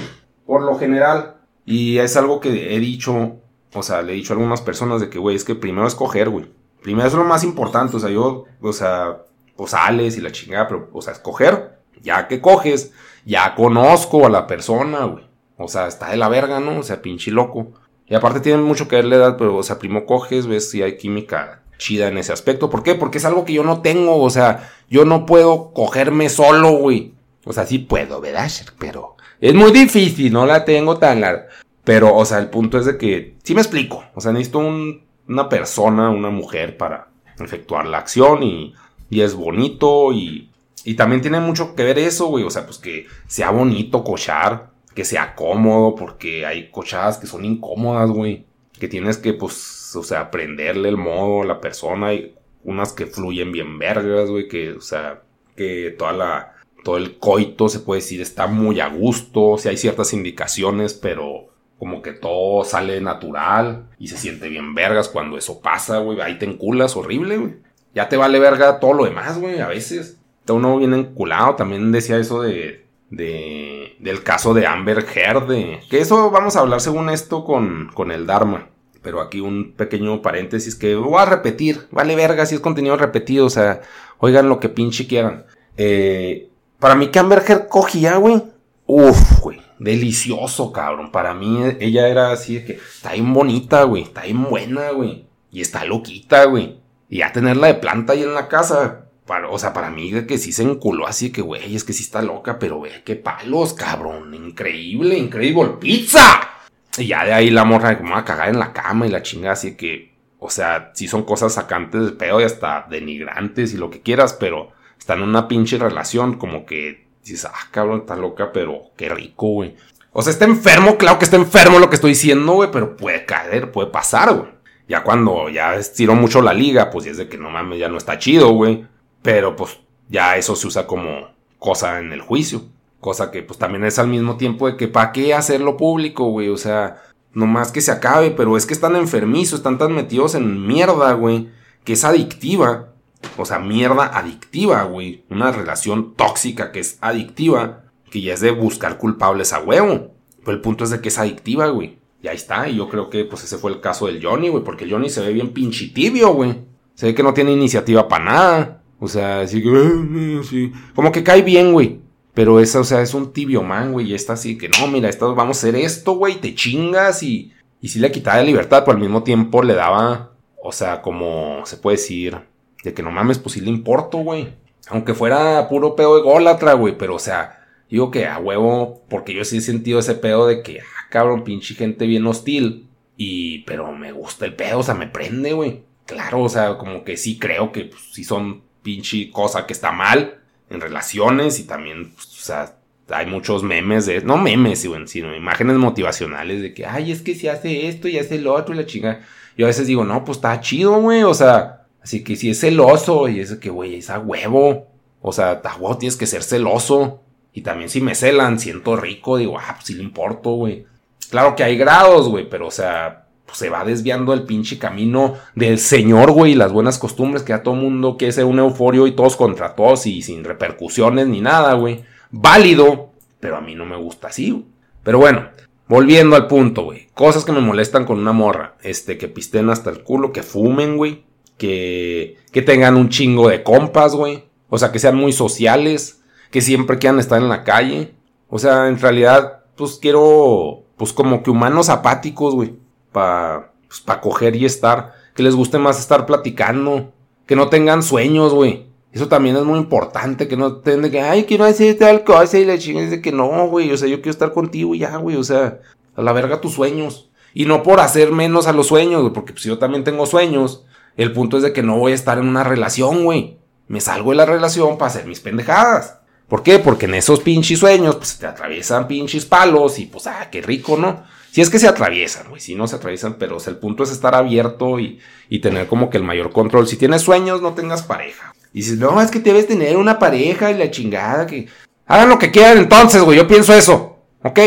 Por 0.46 0.62
lo 0.62 0.78
general. 0.78 1.36
Y 1.64 1.98
es 1.98 2.16
algo 2.16 2.40
que 2.40 2.74
he 2.74 2.80
dicho, 2.80 3.36
o 3.74 3.82
sea, 3.82 4.02
le 4.02 4.12
he 4.12 4.16
dicho 4.16 4.32
a 4.32 4.36
algunas 4.36 4.62
personas 4.62 5.00
de 5.00 5.10
que, 5.10 5.18
güey, 5.18 5.36
es 5.36 5.44
que 5.44 5.54
primero 5.54 5.86
escoger, 5.86 6.30
güey. 6.30 6.46
Primero 6.82 7.08
es 7.08 7.14
lo 7.14 7.24
más 7.24 7.44
importante, 7.44 7.96
o 7.96 8.00
sea, 8.00 8.10
yo, 8.10 8.44
o 8.60 8.72
sea, 8.72 9.22
pues 9.56 9.72
sales 9.72 10.16
y 10.16 10.20
la 10.20 10.32
chingada, 10.32 10.68
pero, 10.68 10.88
o 10.92 11.02
sea, 11.02 11.12
escoger, 11.12 11.78
ya 12.00 12.28
que 12.28 12.40
coges, 12.40 12.92
ya 13.24 13.54
conozco 13.54 14.24
a 14.24 14.30
la 14.30 14.46
persona, 14.46 15.04
güey. 15.04 15.28
O 15.56 15.68
sea, 15.68 15.88
está 15.88 16.10
de 16.10 16.16
la 16.16 16.28
verga, 16.28 16.60
¿no? 16.60 16.78
O 16.78 16.82
sea, 16.82 17.02
pinche 17.02 17.32
loco. 17.32 17.72
Y 18.08 18.14
aparte 18.14 18.40
tiene 18.40 18.62
mucho 18.62 18.88
que 18.88 18.96
ver 18.96 19.04
la 19.04 19.16
edad, 19.16 19.36
pero, 19.36 19.56
o 19.56 19.62
sea, 19.62 19.78
primero 19.78 20.06
coges, 20.06 20.46
ves 20.46 20.70
si 20.70 20.82
hay 20.82 20.96
química 20.96 21.62
chida 21.78 22.08
en 22.08 22.18
ese 22.18 22.32
aspecto. 22.32 22.70
¿Por 22.70 22.82
qué? 22.82 22.94
Porque 22.94 23.18
es 23.18 23.24
algo 23.24 23.44
que 23.44 23.52
yo 23.52 23.62
no 23.64 23.82
tengo, 23.82 24.22
o 24.22 24.30
sea, 24.30 24.70
yo 24.88 25.04
no 25.04 25.26
puedo 25.26 25.72
cogerme 25.72 26.28
solo, 26.28 26.72
güey. 26.72 27.12
O 27.44 27.52
sea, 27.52 27.66
sí 27.66 27.78
puedo, 27.78 28.20
¿verdad? 28.20 28.50
Pero 28.78 29.16
es 29.40 29.54
muy 29.54 29.72
difícil, 29.72 30.32
no 30.32 30.46
la 30.46 30.64
tengo 30.64 30.98
tan 30.98 31.20
larga. 31.20 31.46
Pero, 31.84 32.14
o 32.14 32.24
sea, 32.24 32.38
el 32.38 32.50
punto 32.50 32.78
es 32.78 32.84
de 32.84 32.98
que, 32.98 33.36
sí 33.42 33.54
me 33.54 33.62
explico, 33.62 34.04
o 34.14 34.20
sea, 34.20 34.32
necesito 34.32 34.58
una 34.58 35.48
persona, 35.48 36.10
una 36.10 36.28
mujer 36.28 36.76
para 36.76 37.08
efectuar 37.38 37.86
la 37.86 37.98
acción 37.98 38.42
y, 38.42 38.74
y 39.08 39.22
es 39.22 39.34
bonito 39.34 40.12
y, 40.12 40.50
y 40.84 40.94
también 40.94 41.22
tiene 41.22 41.40
mucho 41.40 41.74
que 41.74 41.84
ver 41.84 41.98
eso, 41.98 42.26
güey, 42.26 42.44
o 42.44 42.50
sea, 42.50 42.66
pues 42.66 42.78
que 42.78 43.06
sea 43.26 43.50
bonito 43.50 44.04
cochar, 44.04 44.67
que 44.98 45.04
sea 45.04 45.36
cómodo, 45.36 45.94
porque 45.94 46.44
hay 46.44 46.72
cochadas 46.72 47.18
que 47.18 47.28
son 47.28 47.44
incómodas, 47.44 48.10
güey, 48.10 48.46
que 48.80 48.88
tienes 48.88 49.16
que, 49.16 49.32
pues, 49.32 49.94
o 49.94 50.02
sea, 50.02 50.22
aprenderle 50.22 50.88
el 50.88 50.96
modo 50.96 51.44
la 51.44 51.60
persona. 51.60 52.14
y 52.14 52.34
unas 52.64 52.92
que 52.92 53.06
fluyen 53.06 53.52
bien 53.52 53.78
vergas, 53.78 54.28
güey, 54.28 54.48
que, 54.48 54.72
o 54.72 54.80
sea, 54.80 55.22
que 55.54 55.94
toda 55.96 56.12
la, 56.14 56.56
todo 56.82 56.96
el 56.96 57.16
coito 57.16 57.68
se 57.68 57.78
puede 57.78 58.00
decir 58.00 58.20
está 58.20 58.48
muy 58.48 58.80
a 58.80 58.88
gusto. 58.88 59.50
O 59.50 59.58
sea, 59.58 59.70
hay 59.70 59.76
ciertas 59.76 60.12
indicaciones, 60.12 60.94
pero 60.94 61.46
como 61.78 62.02
que 62.02 62.12
todo 62.12 62.64
sale 62.64 63.00
natural 63.00 63.90
y 64.00 64.08
se 64.08 64.16
siente 64.16 64.48
bien 64.48 64.74
vergas 64.74 65.08
cuando 65.08 65.38
eso 65.38 65.60
pasa, 65.60 65.98
güey. 65.98 66.20
Ahí 66.20 66.40
te 66.40 66.46
enculas 66.46 66.96
horrible, 66.96 67.36
güey. 67.36 67.54
Ya 67.94 68.08
te 68.08 68.16
vale 68.16 68.40
verga 68.40 68.80
todo 68.80 68.94
lo 68.94 69.04
demás, 69.04 69.38
güey, 69.38 69.60
a 69.60 69.68
veces. 69.68 70.18
Uno 70.48 70.78
bien 70.78 70.92
enculado. 70.92 71.54
También 71.54 71.92
decía 71.92 72.18
eso 72.18 72.42
de, 72.42 72.87
de, 73.10 73.96
del 74.00 74.22
caso 74.22 74.54
de 74.54 74.66
Amber 74.66 75.06
Heard. 75.14 75.88
Que 75.88 76.00
eso 76.00 76.30
vamos 76.30 76.56
a 76.56 76.60
hablar 76.60 76.80
según 76.80 77.10
esto 77.10 77.44
con, 77.44 77.90
con 77.94 78.10
el 78.10 78.26
Dharma. 78.26 78.68
Pero 79.02 79.20
aquí 79.20 79.40
un 79.40 79.72
pequeño 79.72 80.22
paréntesis 80.22 80.74
que 80.74 80.94
voy 80.96 81.20
a 81.20 81.24
repetir. 81.24 81.86
Vale 81.90 82.16
verga 82.16 82.46
si 82.46 82.56
es 82.56 82.60
contenido 82.60 82.96
repetido. 82.96 83.46
O 83.46 83.50
sea, 83.50 83.80
oigan 84.18 84.48
lo 84.48 84.60
que 84.60 84.68
pinche 84.68 85.06
quieran. 85.06 85.46
Eh, 85.76 86.50
para 86.78 86.94
mí 86.94 87.08
que 87.08 87.18
Amber 87.18 87.42
Heard 87.46 87.68
cogía, 87.68 88.16
güey. 88.16 88.42
Uf, 88.86 89.40
güey. 89.40 89.60
Delicioso, 89.78 90.72
cabrón. 90.72 91.12
Para 91.12 91.34
mí 91.34 91.60
ella 91.80 92.08
era 92.08 92.32
así 92.32 92.56
de 92.56 92.64
que 92.64 92.72
está 92.72 93.12
bien 93.12 93.32
bonita, 93.32 93.84
güey. 93.84 94.02
Está 94.02 94.22
bien 94.22 94.44
buena, 94.44 94.90
güey. 94.90 95.26
Y 95.50 95.60
está 95.60 95.84
loquita, 95.84 96.44
güey. 96.44 96.80
Y 97.08 97.18
ya 97.18 97.32
tenerla 97.32 97.68
de 97.68 97.74
planta 97.74 98.12
ahí 98.12 98.22
en 98.22 98.34
la 98.34 98.48
casa. 98.48 99.07
Para, 99.28 99.50
o 99.50 99.58
sea, 99.58 99.74
para 99.74 99.90
mí 99.90 100.10
que 100.26 100.38
sí 100.38 100.52
se 100.52 100.62
enculó 100.62 101.06
así 101.06 101.30
que, 101.30 101.42
güey, 101.42 101.76
es 101.76 101.84
que 101.84 101.92
sí 101.92 102.02
está 102.02 102.22
loca, 102.22 102.58
pero 102.58 102.80
ve 102.80 103.02
qué 103.04 103.14
palos, 103.14 103.74
cabrón. 103.74 104.32
Increíble, 104.32 105.18
increíble 105.18 105.74
pizza. 105.78 106.48
Y 106.96 107.08
ya 107.08 107.26
de 107.26 107.34
ahí 107.34 107.50
la 107.50 107.66
morra 107.66 108.00
va 108.10 108.20
a 108.20 108.24
cagar 108.24 108.48
en 108.48 108.58
la 108.58 108.72
cama 108.72 109.06
y 109.06 109.10
la 109.10 109.22
chingada, 109.22 109.52
así 109.52 109.76
que, 109.76 110.14
o 110.38 110.48
sea, 110.48 110.92
sí 110.94 111.08
son 111.08 111.24
cosas 111.24 111.52
sacantes 111.52 112.06
de 112.06 112.12
pedo 112.12 112.40
y 112.40 112.44
hasta 112.44 112.86
denigrantes 112.88 113.74
y 113.74 113.76
lo 113.76 113.90
que 113.90 114.00
quieras, 114.00 114.32
pero 114.32 114.72
están 114.98 115.18
en 115.18 115.28
una 115.28 115.46
pinche 115.46 115.76
relación 115.76 116.38
como 116.38 116.64
que 116.64 117.06
dices, 117.22 117.44
ah, 117.44 117.68
cabrón, 117.70 118.00
está 118.00 118.16
loca, 118.16 118.50
pero 118.50 118.92
qué 118.96 119.10
rico, 119.10 119.48
güey. 119.48 119.76
O 120.12 120.22
sea, 120.22 120.32
está 120.32 120.46
enfermo, 120.46 120.96
claro 120.96 121.18
que 121.18 121.26
está 121.26 121.36
enfermo 121.36 121.78
lo 121.78 121.90
que 121.90 121.96
estoy 121.96 122.12
diciendo, 122.12 122.54
güey, 122.54 122.70
pero 122.72 122.96
puede 122.96 123.26
caer, 123.26 123.72
puede 123.72 123.90
pasar, 123.90 124.32
güey. 124.32 124.48
Ya 124.88 125.04
cuando 125.04 125.50
ya 125.50 125.74
estiró 125.74 126.14
mucho 126.14 126.40
la 126.40 126.54
liga, 126.54 126.88
pues 126.88 127.04
es 127.04 127.18
de 127.18 127.28
que 127.28 127.36
no 127.36 127.50
mames, 127.50 127.78
ya 127.78 127.90
no 127.90 127.98
está 127.98 128.18
chido, 128.18 128.52
güey. 128.52 128.86
Pero 129.22 129.56
pues 129.56 129.78
ya 130.08 130.36
eso 130.36 130.56
se 130.56 130.66
usa 130.66 130.86
como 130.86 131.28
cosa 131.58 131.98
en 131.98 132.12
el 132.12 132.20
juicio. 132.20 132.62
Cosa 133.00 133.30
que 133.30 133.42
pues 133.42 133.58
también 133.58 133.84
es 133.84 133.98
al 133.98 134.08
mismo 134.08 134.36
tiempo 134.36 134.66
de 134.68 134.76
que 134.76 134.88
para 134.88 135.12
qué 135.12 135.34
hacerlo 135.34 135.76
público, 135.76 136.30
güey. 136.30 136.48
O 136.48 136.56
sea, 136.56 137.02
nomás 137.32 137.70
que 137.70 137.80
se 137.80 137.92
acabe, 137.92 138.30
pero 138.30 138.56
es 138.56 138.66
que 138.66 138.74
están 138.74 138.96
enfermizos, 138.96 139.60
están 139.60 139.78
tan 139.78 139.92
metidos 139.92 140.34
en 140.34 140.66
mierda, 140.66 141.12
güey, 141.12 141.48
que 141.84 141.92
es 141.92 142.04
adictiva. 142.04 142.92
O 143.36 143.44
sea, 143.44 143.58
mierda 143.58 144.06
adictiva, 144.06 144.82
güey. 144.84 145.24
Una 145.30 145.52
relación 145.52 146.14
tóxica 146.14 146.72
que 146.72 146.80
es 146.80 146.98
adictiva, 147.00 147.84
que 148.10 148.20
ya 148.20 148.34
es 148.34 148.40
de 148.40 148.50
buscar 148.50 148.98
culpables 148.98 149.52
a 149.52 149.60
huevo. 149.60 150.12
Pero 150.40 150.52
el 150.52 150.60
punto 150.60 150.84
es 150.84 150.90
de 150.90 151.00
que 151.00 151.08
es 151.08 151.18
adictiva, 151.18 151.68
güey. 151.68 151.98
Y 152.22 152.28
ahí 152.28 152.36
está, 152.36 152.68
y 152.68 152.76
yo 152.76 152.88
creo 152.88 153.10
que 153.10 153.24
pues 153.24 153.44
ese 153.44 153.58
fue 153.58 153.70
el 153.70 153.80
caso 153.80 154.06
del 154.06 154.24
Johnny, 154.24 154.48
güey, 154.48 154.64
porque 154.64 154.90
Johnny 154.90 155.08
se 155.08 155.20
ve 155.20 155.32
bien 155.32 155.52
pinche 155.52 155.88
tibio, 155.88 156.32
güey. 156.32 156.56
Se 156.94 157.06
ve 157.06 157.14
que 157.14 157.22
no 157.22 157.32
tiene 157.32 157.52
iniciativa 157.52 158.08
para 158.08 158.24
nada. 158.24 158.77
O 159.00 159.08
sea, 159.08 159.40
así 159.40 159.62
que, 159.62 159.68
"Ah, 159.70 160.42
sí. 160.48 160.72
Como 160.94 161.12
que 161.12 161.22
cae 161.22 161.42
bien, 161.42 161.72
güey. 161.72 162.00
Pero 162.34 162.60
esa, 162.60 162.80
o 162.80 162.84
sea, 162.84 163.02
es 163.02 163.14
un 163.14 163.32
tibio 163.32 163.62
man, 163.62 163.92
güey. 163.92 164.10
Y 164.10 164.14
está 164.14 164.34
así 164.34 164.56
que, 164.58 164.68
no, 164.68 164.86
mira, 164.86 165.08
esto, 165.08 165.34
vamos 165.34 165.56
a 165.56 165.60
hacer 165.60 165.76
esto, 165.76 166.12
güey. 166.12 166.40
Te 166.40 166.54
chingas 166.54 167.22
y, 167.22 167.52
y 167.80 167.88
sí 167.88 167.98
le 167.98 168.12
quitaba 168.12 168.36
la 168.38 168.44
libertad, 168.44 168.84
pero 168.84 168.96
al 168.96 169.02
mismo 169.02 169.22
tiempo 169.22 169.62
le 169.62 169.74
daba, 169.74 170.32
o 170.62 170.72
sea, 170.72 171.02
como 171.02 171.64
se 171.66 171.76
puede 171.78 171.96
decir, 171.96 172.38
de 172.84 172.94
que 172.94 173.02
no 173.02 173.10
mames, 173.10 173.38
pues 173.38 173.54
sí 173.54 173.60
le 173.60 173.70
importo, 173.70 174.18
güey. 174.18 174.54
Aunque 174.88 175.14
fuera 175.14 175.68
puro 175.68 175.96
pedo 175.96 176.16
de 176.16 176.22
gólatra, 176.22 176.74
güey. 176.74 176.96
Pero, 176.96 177.16
o 177.16 177.18
sea, 177.18 177.66
digo 177.90 178.10
que 178.10 178.26
a 178.26 178.38
huevo, 178.38 179.02
porque 179.08 179.34
yo 179.34 179.44
sí 179.44 179.58
he 179.58 179.60
sentido 179.60 179.98
ese 179.98 180.14
pedo 180.14 180.46
de 180.46 180.62
que, 180.62 180.80
ah, 180.80 181.08
cabrón, 181.10 181.44
pinche 181.44 181.74
gente 181.74 182.06
bien 182.06 182.26
hostil. 182.26 182.86
Y, 183.16 183.64
pero 183.64 183.90
me 183.92 184.12
gusta 184.12 184.44
el 184.46 184.54
pedo, 184.54 184.78
o 184.78 184.82
sea, 184.84 184.94
me 184.94 185.08
prende, 185.08 185.52
güey. 185.54 185.82
Claro, 186.06 186.42
o 186.42 186.48
sea, 186.48 186.78
como 186.78 187.02
que 187.04 187.16
sí 187.16 187.36
creo 187.38 187.72
que 187.72 187.86
pues, 187.86 188.00
sí 188.12 188.22
son 188.22 188.62
pinche 188.82 189.30
cosa 189.30 189.66
que 189.66 189.72
está 189.72 189.92
mal 189.92 190.40
en 190.70 190.80
relaciones 190.80 191.60
y 191.60 191.64
también, 191.64 192.12
pues, 192.14 192.26
o 192.26 192.44
sea, 192.44 192.74
hay 193.10 193.26
muchos 193.26 193.62
memes 193.62 194.06
de, 194.06 194.20
no 194.20 194.36
memes, 194.36 194.86
sino 195.06 195.34
imágenes 195.34 195.76
motivacionales 195.76 196.62
de 196.62 196.74
que, 196.74 196.86
ay, 196.86 197.12
es 197.12 197.22
que 197.22 197.34
si 197.34 197.48
hace 197.48 197.88
esto 197.88 198.08
y 198.08 198.18
hace 198.18 198.38
lo 198.38 198.54
otro 198.54 198.74
y 198.74 198.78
la 198.78 198.86
chinga. 198.86 199.20
Yo 199.56 199.66
a 199.66 199.68
veces 199.68 199.86
digo, 199.86 200.04
no, 200.04 200.24
pues 200.24 200.38
está 200.38 200.60
chido, 200.60 201.00
güey, 201.00 201.22
o 201.22 201.34
sea, 201.34 201.86
así 202.02 202.22
que 202.22 202.36
si 202.36 202.50
es 202.50 202.60
celoso 202.60 203.28
y 203.28 203.40
es 203.40 203.54
que, 203.56 203.70
güey, 203.70 203.96
es 203.96 204.10
a 204.10 204.18
huevo. 204.18 204.88
O 205.20 205.32
sea, 205.32 205.60
a 205.64 205.76
huevo 205.76 205.98
tienes 205.98 206.16
que 206.16 206.26
ser 206.26 206.42
celoso. 206.42 207.22
Y 207.52 207.62
también 207.62 207.88
si 207.88 208.00
me 208.00 208.14
celan, 208.14 208.60
siento 208.60 208.96
rico, 208.96 209.36
digo, 209.36 209.58
ah, 209.58 209.72
pues 209.74 209.86
sí 209.86 209.94
le 209.94 210.02
importo, 210.02 210.50
güey. 210.50 210.86
Claro 211.30 211.56
que 211.56 211.64
hay 211.64 211.76
grados, 211.76 212.28
güey, 212.28 212.48
pero 212.48 212.68
o 212.68 212.70
sea, 212.70 213.26
pues 213.48 213.58
se 213.58 213.70
va 213.70 213.82
desviando 213.82 214.34
el 214.34 214.42
pinche 214.42 214.78
camino 214.78 215.36
del 215.54 215.78
señor, 215.78 216.32
güey, 216.32 216.52
y 216.52 216.54
las 216.54 216.70
buenas 216.70 216.98
costumbres 216.98 217.42
que 217.42 217.54
a 217.54 217.62
todo 217.62 217.74
mundo 217.74 218.18
quiere 218.18 218.32
ser 218.32 218.44
un 218.44 218.58
euforio 218.58 219.06
y 219.06 219.12
todos 219.12 219.36
contra 219.36 219.74
todos 219.74 220.06
y 220.06 220.20
sin 220.20 220.44
repercusiones 220.44 221.28
ni 221.28 221.40
nada, 221.40 221.72
güey. 221.72 222.04
Válido, 222.30 223.08
pero 223.40 223.56
a 223.56 223.62
mí 223.62 223.74
no 223.74 223.86
me 223.86 223.96
gusta 223.96 224.28
así, 224.28 224.50
güey. 224.50 224.66
Pero 225.02 225.18
bueno, 225.18 225.48
volviendo 225.88 226.36
al 226.36 226.46
punto, 226.46 226.84
güey. 226.84 227.08
Cosas 227.14 227.46
que 227.46 227.52
me 227.52 227.62
molestan 227.62 228.04
con 228.04 228.18
una 228.18 228.32
morra. 228.32 228.76
Este, 228.82 229.16
que 229.16 229.28
pisten 229.28 229.70
hasta 229.70 229.88
el 229.88 230.02
culo, 230.02 230.30
que 230.30 230.42
fumen, 230.42 230.98
güey. 230.98 231.24
Que, 231.56 232.36
que 232.52 232.60
tengan 232.60 232.96
un 232.96 233.08
chingo 233.08 233.48
de 233.48 233.62
compas, 233.62 234.14
güey. 234.14 234.44
O 234.68 234.76
sea, 234.76 234.92
que 234.92 234.98
sean 234.98 235.16
muy 235.16 235.32
sociales. 235.32 236.20
Que 236.50 236.60
siempre 236.60 236.98
quieran 236.98 237.18
estar 237.18 237.40
en 237.40 237.48
la 237.48 237.64
calle. 237.64 238.12
O 238.50 238.58
sea, 238.58 238.88
en 238.88 239.00
realidad, 239.00 239.64
pues 239.74 239.98
quiero, 240.00 240.82
pues 240.98 241.14
como 241.14 241.42
que 241.42 241.50
humanos 241.50 241.88
apáticos, 241.88 242.54
güey. 242.54 242.74
Para 243.18 243.72
pues, 243.88 244.00
pa 244.00 244.20
coger 244.20 244.54
y 244.54 244.64
estar. 244.64 245.12
Que 245.34 245.42
les 245.42 245.56
guste 245.56 245.76
más 245.78 245.98
estar 245.98 246.24
platicando. 246.24 247.12
Que 247.46 247.56
no 247.56 247.68
tengan 247.68 248.04
sueños, 248.04 248.54
güey. 248.54 248.86
Eso 249.10 249.26
también 249.26 249.56
es 249.56 249.64
muy 249.64 249.80
importante. 249.80 250.46
Que 250.46 250.56
no 250.56 250.76
tengan 250.76 251.10
que, 251.10 251.20
ay, 251.20 251.42
quiero 251.42 251.64
hacer 251.64 251.98
tal 251.98 252.22
cosa. 252.22 252.60
Y 252.60 252.64
la 252.64 252.78
chingada 252.78 253.08
de 253.08 253.20
que 253.20 253.32
no, 253.32 253.66
güey. 253.66 253.90
O 253.90 253.96
sea, 253.96 254.06
yo 254.06 254.18
quiero 254.18 254.30
estar 254.30 254.52
contigo 254.52 254.94
ya, 254.94 255.16
güey. 255.16 255.34
O 255.34 255.42
sea, 255.42 255.80
a 256.14 256.22
la 256.22 256.32
verga 256.32 256.60
tus 256.60 256.74
sueños. 256.74 257.28
Y 257.54 257.64
no 257.64 257.82
por 257.82 257.98
hacer 257.98 258.30
menos 258.30 258.68
a 258.68 258.72
los 258.72 258.86
sueños. 258.86 259.32
Porque 259.34 259.52
pues 259.52 259.64
yo 259.64 259.78
también 259.78 260.04
tengo 260.04 260.24
sueños. 260.24 260.84
El 261.16 261.32
punto 261.32 261.56
es 261.56 261.64
de 261.64 261.72
que 261.72 261.82
no 261.82 261.98
voy 261.98 262.12
a 262.12 262.14
estar 262.14 262.38
en 262.38 262.46
una 262.46 262.62
relación, 262.62 263.24
güey. 263.24 263.58
Me 263.88 264.00
salgo 264.00 264.30
de 264.30 264.36
la 264.36 264.46
relación 264.46 264.96
para 264.96 265.10
hacer 265.10 265.26
mis 265.26 265.40
pendejadas. 265.40 266.20
¿Por 266.46 266.62
qué? 266.62 266.78
Porque 266.78 267.06
en 267.06 267.14
esos 267.14 267.40
pinches 267.40 267.80
sueños, 267.80 268.14
pues 268.14 268.38
te 268.38 268.46
atraviesan 268.46 269.08
pinches 269.08 269.44
palos 269.44 269.98
y 269.98 270.06
pues, 270.06 270.28
ah, 270.28 270.48
qué 270.52 270.62
rico, 270.62 270.96
¿no? 270.96 271.24
Si 271.50 271.60
es 271.60 271.70
que 271.70 271.78
se 271.78 271.88
atraviesan, 271.88 272.48
güey, 272.48 272.60
si 272.60 272.74
no 272.74 272.86
se 272.86 272.96
atraviesan, 272.96 273.34
pero 273.38 273.56
o 273.56 273.60
sea, 273.60 273.72
el 273.72 273.78
punto 273.78 274.02
es 274.02 274.10
estar 274.10 274.34
abierto 274.34 275.00
y, 275.00 275.18
y, 275.48 275.60
tener 275.60 275.86
como 275.86 276.10
que 276.10 276.18
el 276.18 276.24
mayor 276.24 276.52
control. 276.52 276.86
Si 276.86 276.96
tienes 276.96 277.22
sueños, 277.22 277.62
no 277.62 277.74
tengas 277.74 278.02
pareja. 278.02 278.52
Y 278.72 278.80
dices, 278.80 278.98
no, 278.98 279.20
es 279.20 279.30
que 279.30 279.40
debes 279.40 279.66
tener 279.66 279.96
una 279.96 280.18
pareja 280.18 280.70
y 280.70 280.76
la 280.76 280.90
chingada, 280.90 281.46
que 281.46 281.68
hagan 282.06 282.28
lo 282.28 282.38
que 282.38 282.50
quieran 282.50 282.78
entonces, 282.78 283.22
güey, 283.22 283.38
yo 283.38 283.48
pienso 283.48 283.74
eso, 283.74 284.18
¿ok? 284.42 284.60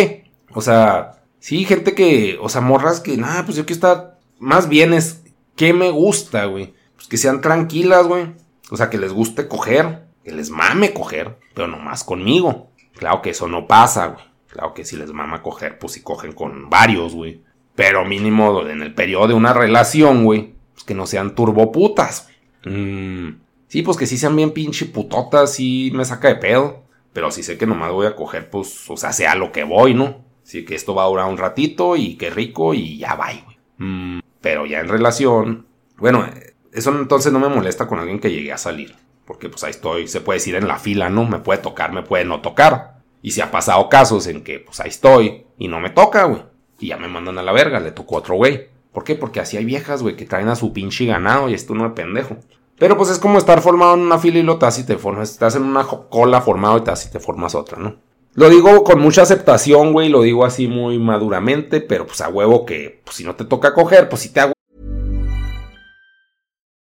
O 0.54 0.62
sea, 0.62 1.24
sí, 1.40 1.66
gente 1.66 1.94
que, 1.94 2.38
o 2.42 2.50
sea, 2.50 2.62
morras 2.62 3.00
que, 3.00 3.16
nada, 3.18 3.46
pues 3.46 3.58
yo 3.58 3.66
quiero 3.66 3.76
estar, 3.76 4.20
más 4.40 4.68
bien 4.68 4.94
es, 4.94 5.22
¿qué 5.56 5.74
me 5.74 5.92
gusta, 5.92 6.46
güey? 6.46 6.74
Pues 6.96 7.08
que 7.08 7.18
sean 7.18 7.42
tranquilas, 7.42 8.08
güey. 8.08 8.34
O 8.70 8.78
sea, 8.78 8.90
que 8.90 8.98
les 8.98 9.12
guste 9.12 9.48
coger, 9.48 10.08
que 10.24 10.32
les 10.32 10.50
mame 10.50 10.94
coger, 10.94 11.38
pero 11.54 11.68
nomás 11.68 12.04
conmigo. 12.04 12.72
Claro 12.96 13.22
que 13.22 13.32
eso 13.32 13.48
no 13.48 13.68
pasa, 13.68 14.08
güey. 14.08 14.24
Claro 14.52 14.74
que 14.74 14.84
si 14.84 14.98
les 14.98 15.12
mama 15.14 15.42
coger, 15.42 15.80
pues 15.80 15.94
si 15.94 16.02
cogen 16.02 16.34
con 16.34 16.70
varios, 16.70 17.16
güey. 17.16 17.42
Pero 17.76 18.06
mínimo 18.06 18.68
en 18.68 18.82
el 18.82 18.94
periodo 18.94 19.30
de 19.30 19.34
una 19.34 19.54
relación, 19.54 20.26
güey. 20.26 20.54
Pues 20.74 20.84
que 20.84 20.94
no 20.94 21.06
sean 21.06 21.36
turboputas, 21.36 22.30
güey. 22.64 22.76
Mm, 22.76 23.40
sí, 23.68 23.82
pues 23.82 23.98
que 23.98 24.06
sí 24.06 24.18
sean 24.18 24.36
bien 24.36 24.52
pinche 24.52 24.86
putotas, 24.86 25.54
sí 25.54 25.92
me 25.94 26.06
saca 26.06 26.28
de 26.28 26.36
pedo. 26.36 26.84
Pero 27.14 27.32
si 27.32 27.44
sé 27.44 27.58
que 27.58 27.66
nomás 27.66 27.92
voy 27.92 28.08
a 28.08 28.16
coger, 28.16 28.50
pues, 28.50 28.90
o 28.90 28.98
sea, 28.98 29.14
sea 29.14 29.36
lo 29.36 29.52
que 29.52 29.64
voy, 29.64 29.94
¿no? 29.94 30.18
Así 30.44 30.66
que 30.66 30.76
esto 30.76 30.94
va 30.96 31.04
a 31.04 31.08
durar 31.08 31.30
un 31.30 31.38
ratito 31.38 31.96
y 31.96 32.16
qué 32.16 32.30
rico 32.30 32.74
y 32.74 32.98
ya 32.98 33.16
va, 33.16 33.28
güey. 33.28 33.58
Mm, 33.78 34.20
pero 34.42 34.66
ya 34.66 34.80
en 34.80 34.90
relación, 34.90 35.66
bueno, 35.98 36.26
eso 36.74 36.92
entonces 36.92 37.32
no 37.32 37.40
me 37.40 37.50
molesta 37.50 37.88
con 37.88 38.00
alguien 38.00 38.20
que 38.20 38.32
llegue 38.32 38.52
a 38.52 38.58
salir. 38.58 38.96
Porque 39.26 39.48
pues 39.48 39.64
ahí 39.64 39.72
estoy, 39.72 40.08
se 40.08 40.20
puede 40.20 40.40
decir 40.40 40.56
en 40.56 40.68
la 40.68 40.78
fila, 40.78 41.10
¿no? 41.10 41.26
Me 41.26 41.40
puede 41.40 41.60
tocar, 41.60 41.94
me 41.94 42.04
puede 42.04 42.26
no 42.26 42.42
tocar. 42.42 43.01
Y 43.22 43.32
si 43.32 43.42
ha 43.42 43.52
pasado 43.52 43.90
casos 43.90 44.28
en 44.28 44.44
que 44.44 44.60
pues 44.60 44.80
ahí 44.80 44.90
estoy 44.90 45.46
y 45.58 45.68
no 45.68 45.80
me 45.80 45.90
toca, 45.90 46.24
güey. 46.26 46.44
Y 46.80 46.88
ya 46.88 46.98
me 46.98 47.08
mandan 47.08 47.38
a 47.38 47.44
la 47.44 47.52
verga, 47.52 47.80
le 47.80 47.92
tocó 47.92 48.18
otro 48.18 48.36
güey. 48.36 48.70
¿Por 48.92 49.04
qué? 49.04 49.16
Porque 49.16 49.40
así 49.40 49.58
hay 49.58 49.66
viejas, 49.66 50.02
güey, 50.02 50.16
que 50.16 50.26
traen 50.26 50.50
a 50.50 50.56
su 50.56 50.74
pinche 50.74 51.06
ganado 51.06 51.50
y 51.50 51.54
esto 51.54 51.74
no 51.74 51.86
es 51.86 51.94
pendejo. 51.94 52.38
Pero 52.78 52.98
pues 52.98 53.10
es 53.10 53.20
como 53.20 53.38
estar 53.38 53.62
formado 53.62 53.94
en 53.94 54.02
una 54.02 54.18
fila 54.18 54.40
y 54.40 54.58
te 54.58 54.82
y 54.82 54.84
te 54.84 54.98
formas. 54.98 55.30
Estás 55.30 55.56
en 55.56 55.64
una 55.64 55.86
cola 55.86 56.42
formado 56.42 56.80
y 56.80 56.82
te 56.82 56.92
y 56.92 57.12
te 57.12 57.20
formas 57.20 57.54
otra, 57.54 57.78
¿no? 57.78 57.98
Lo 58.34 58.50
digo 58.50 58.84
con 58.84 59.00
mucha 59.00 59.24
aceptación, 59.24 59.92
güey, 59.92 60.10
lo 60.10 60.22
digo 60.22 60.46
así 60.46 60.68
muy 60.68 60.98
maduramente, 60.98 61.82
pero 61.82 62.08
pues 62.08 62.22
a 62.22 62.30
huevo 62.30 62.66
que 62.66 63.02
pues, 63.04 63.18
si 63.18 63.24
no 63.24 63.36
te 63.36 63.46
toca 63.46 63.74
coger, 63.74 64.10
pues 64.10 64.22
si 64.22 64.30
te 64.30 64.40
hago. 64.40 64.54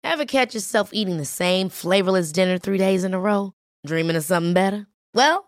Ever 0.05 0.27
catch 0.27 0.55
yourself 0.55 0.91
eating 0.93 1.17
the 1.17 1.25
same 1.25 1.69
flavorless 1.71 2.33
dinner 2.33 2.59
three 2.59 2.79
days 2.79 3.03
in 3.03 3.15
a 3.15 3.19
row? 3.19 3.53
Dreaming 3.85 4.17
of 4.17 4.25
something 4.25 4.53
better? 4.53 4.87
Well, 5.15 5.48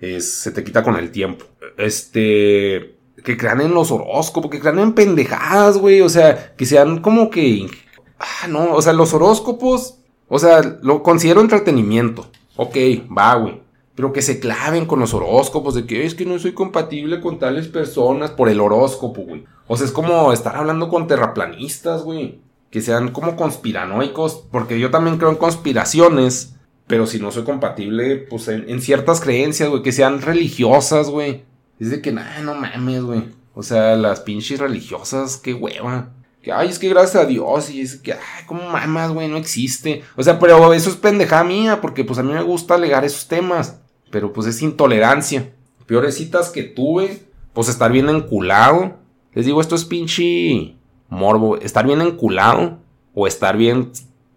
es, 0.00 0.32
se 0.40 0.50
te 0.50 0.64
quita 0.64 0.82
con 0.82 0.96
el 0.96 1.10
tiempo. 1.10 1.44
Este. 1.76 2.96
Que 3.22 3.36
crean 3.36 3.60
en 3.60 3.74
los 3.74 3.90
horóscopos, 3.90 4.50
que 4.50 4.60
crean 4.60 4.78
en 4.78 4.94
pendejadas, 4.94 5.76
güey. 5.76 6.00
O 6.00 6.08
sea, 6.08 6.54
que 6.56 6.64
sean 6.64 7.00
como 7.00 7.30
que. 7.30 7.68
Ah, 8.18 8.48
no, 8.48 8.74
o 8.74 8.82
sea, 8.82 8.92
los 8.92 9.12
horóscopos. 9.12 9.98
O 10.28 10.38
sea, 10.38 10.78
lo 10.82 11.02
considero 11.02 11.40
entretenimiento. 11.40 12.30
Ok, 12.56 12.76
va, 13.16 13.34
güey. 13.34 13.60
Pero 13.94 14.12
que 14.12 14.22
se 14.22 14.40
claven 14.40 14.86
con 14.86 15.00
los 15.00 15.12
horóscopos, 15.12 15.74
de 15.74 15.84
que 15.86 16.06
es 16.06 16.14
que 16.14 16.24
no 16.24 16.38
soy 16.38 16.52
compatible 16.52 17.20
con 17.20 17.38
tales 17.38 17.68
personas 17.68 18.30
por 18.30 18.48
el 18.48 18.60
horóscopo, 18.60 19.22
güey. 19.22 19.44
O 19.66 19.76
sea, 19.76 19.86
es 19.86 19.92
como 19.92 20.32
estar 20.32 20.56
hablando 20.56 20.88
con 20.88 21.06
terraplanistas, 21.06 22.02
güey. 22.02 22.40
Que 22.70 22.80
sean 22.80 23.10
como 23.10 23.36
conspiranoicos, 23.36 24.44
porque 24.50 24.78
yo 24.78 24.90
también 24.90 25.18
creo 25.18 25.30
en 25.30 25.36
conspiraciones. 25.36 26.54
Pero 26.90 27.06
si 27.06 27.20
no 27.20 27.30
soy 27.30 27.44
compatible, 27.44 28.16
pues 28.16 28.48
en, 28.48 28.82
ciertas 28.82 29.20
creencias, 29.20 29.68
güey, 29.68 29.80
que 29.80 29.92
sean 29.92 30.20
religiosas, 30.20 31.08
güey. 31.08 31.44
Es 31.78 31.88
de 31.88 32.02
que, 32.02 32.10
nah, 32.10 32.40
no 32.42 32.56
mames, 32.56 33.04
güey. 33.04 33.22
O 33.54 33.62
sea, 33.62 33.94
las 33.94 34.18
pinches 34.18 34.58
religiosas, 34.58 35.36
qué 35.36 35.54
hueva. 35.54 36.10
Que, 36.42 36.50
ay, 36.50 36.68
es 36.68 36.80
que 36.80 36.88
gracias 36.88 37.22
a 37.22 37.26
Dios, 37.26 37.70
y 37.70 37.80
es 37.80 37.94
que, 37.94 38.14
ay, 38.14 38.44
como 38.44 38.68
mamas, 38.68 39.12
güey, 39.12 39.28
no 39.28 39.36
existe. 39.36 40.02
O 40.16 40.24
sea, 40.24 40.40
pero 40.40 40.72
eso 40.72 40.90
es 40.90 40.96
pendejada 40.96 41.44
mía, 41.44 41.80
porque 41.80 42.02
pues 42.02 42.18
a 42.18 42.24
mí 42.24 42.32
me 42.32 42.42
gusta 42.42 42.74
alegar 42.74 43.04
esos 43.04 43.28
temas. 43.28 43.78
Pero 44.10 44.32
pues 44.32 44.48
es 44.48 44.60
intolerancia. 44.60 45.52
Peores 45.86 46.16
citas 46.16 46.50
que 46.50 46.64
tuve, 46.64 47.22
pues 47.52 47.68
estar 47.68 47.92
bien 47.92 48.08
enculado. 48.08 48.96
Les 49.32 49.46
digo, 49.46 49.60
esto 49.60 49.76
es 49.76 49.84
pinche 49.84 50.74
morbo. 51.08 51.56
Estar 51.58 51.86
bien 51.86 52.00
enculado 52.00 52.80
o 53.14 53.28
estar 53.28 53.56
bien, 53.56 53.92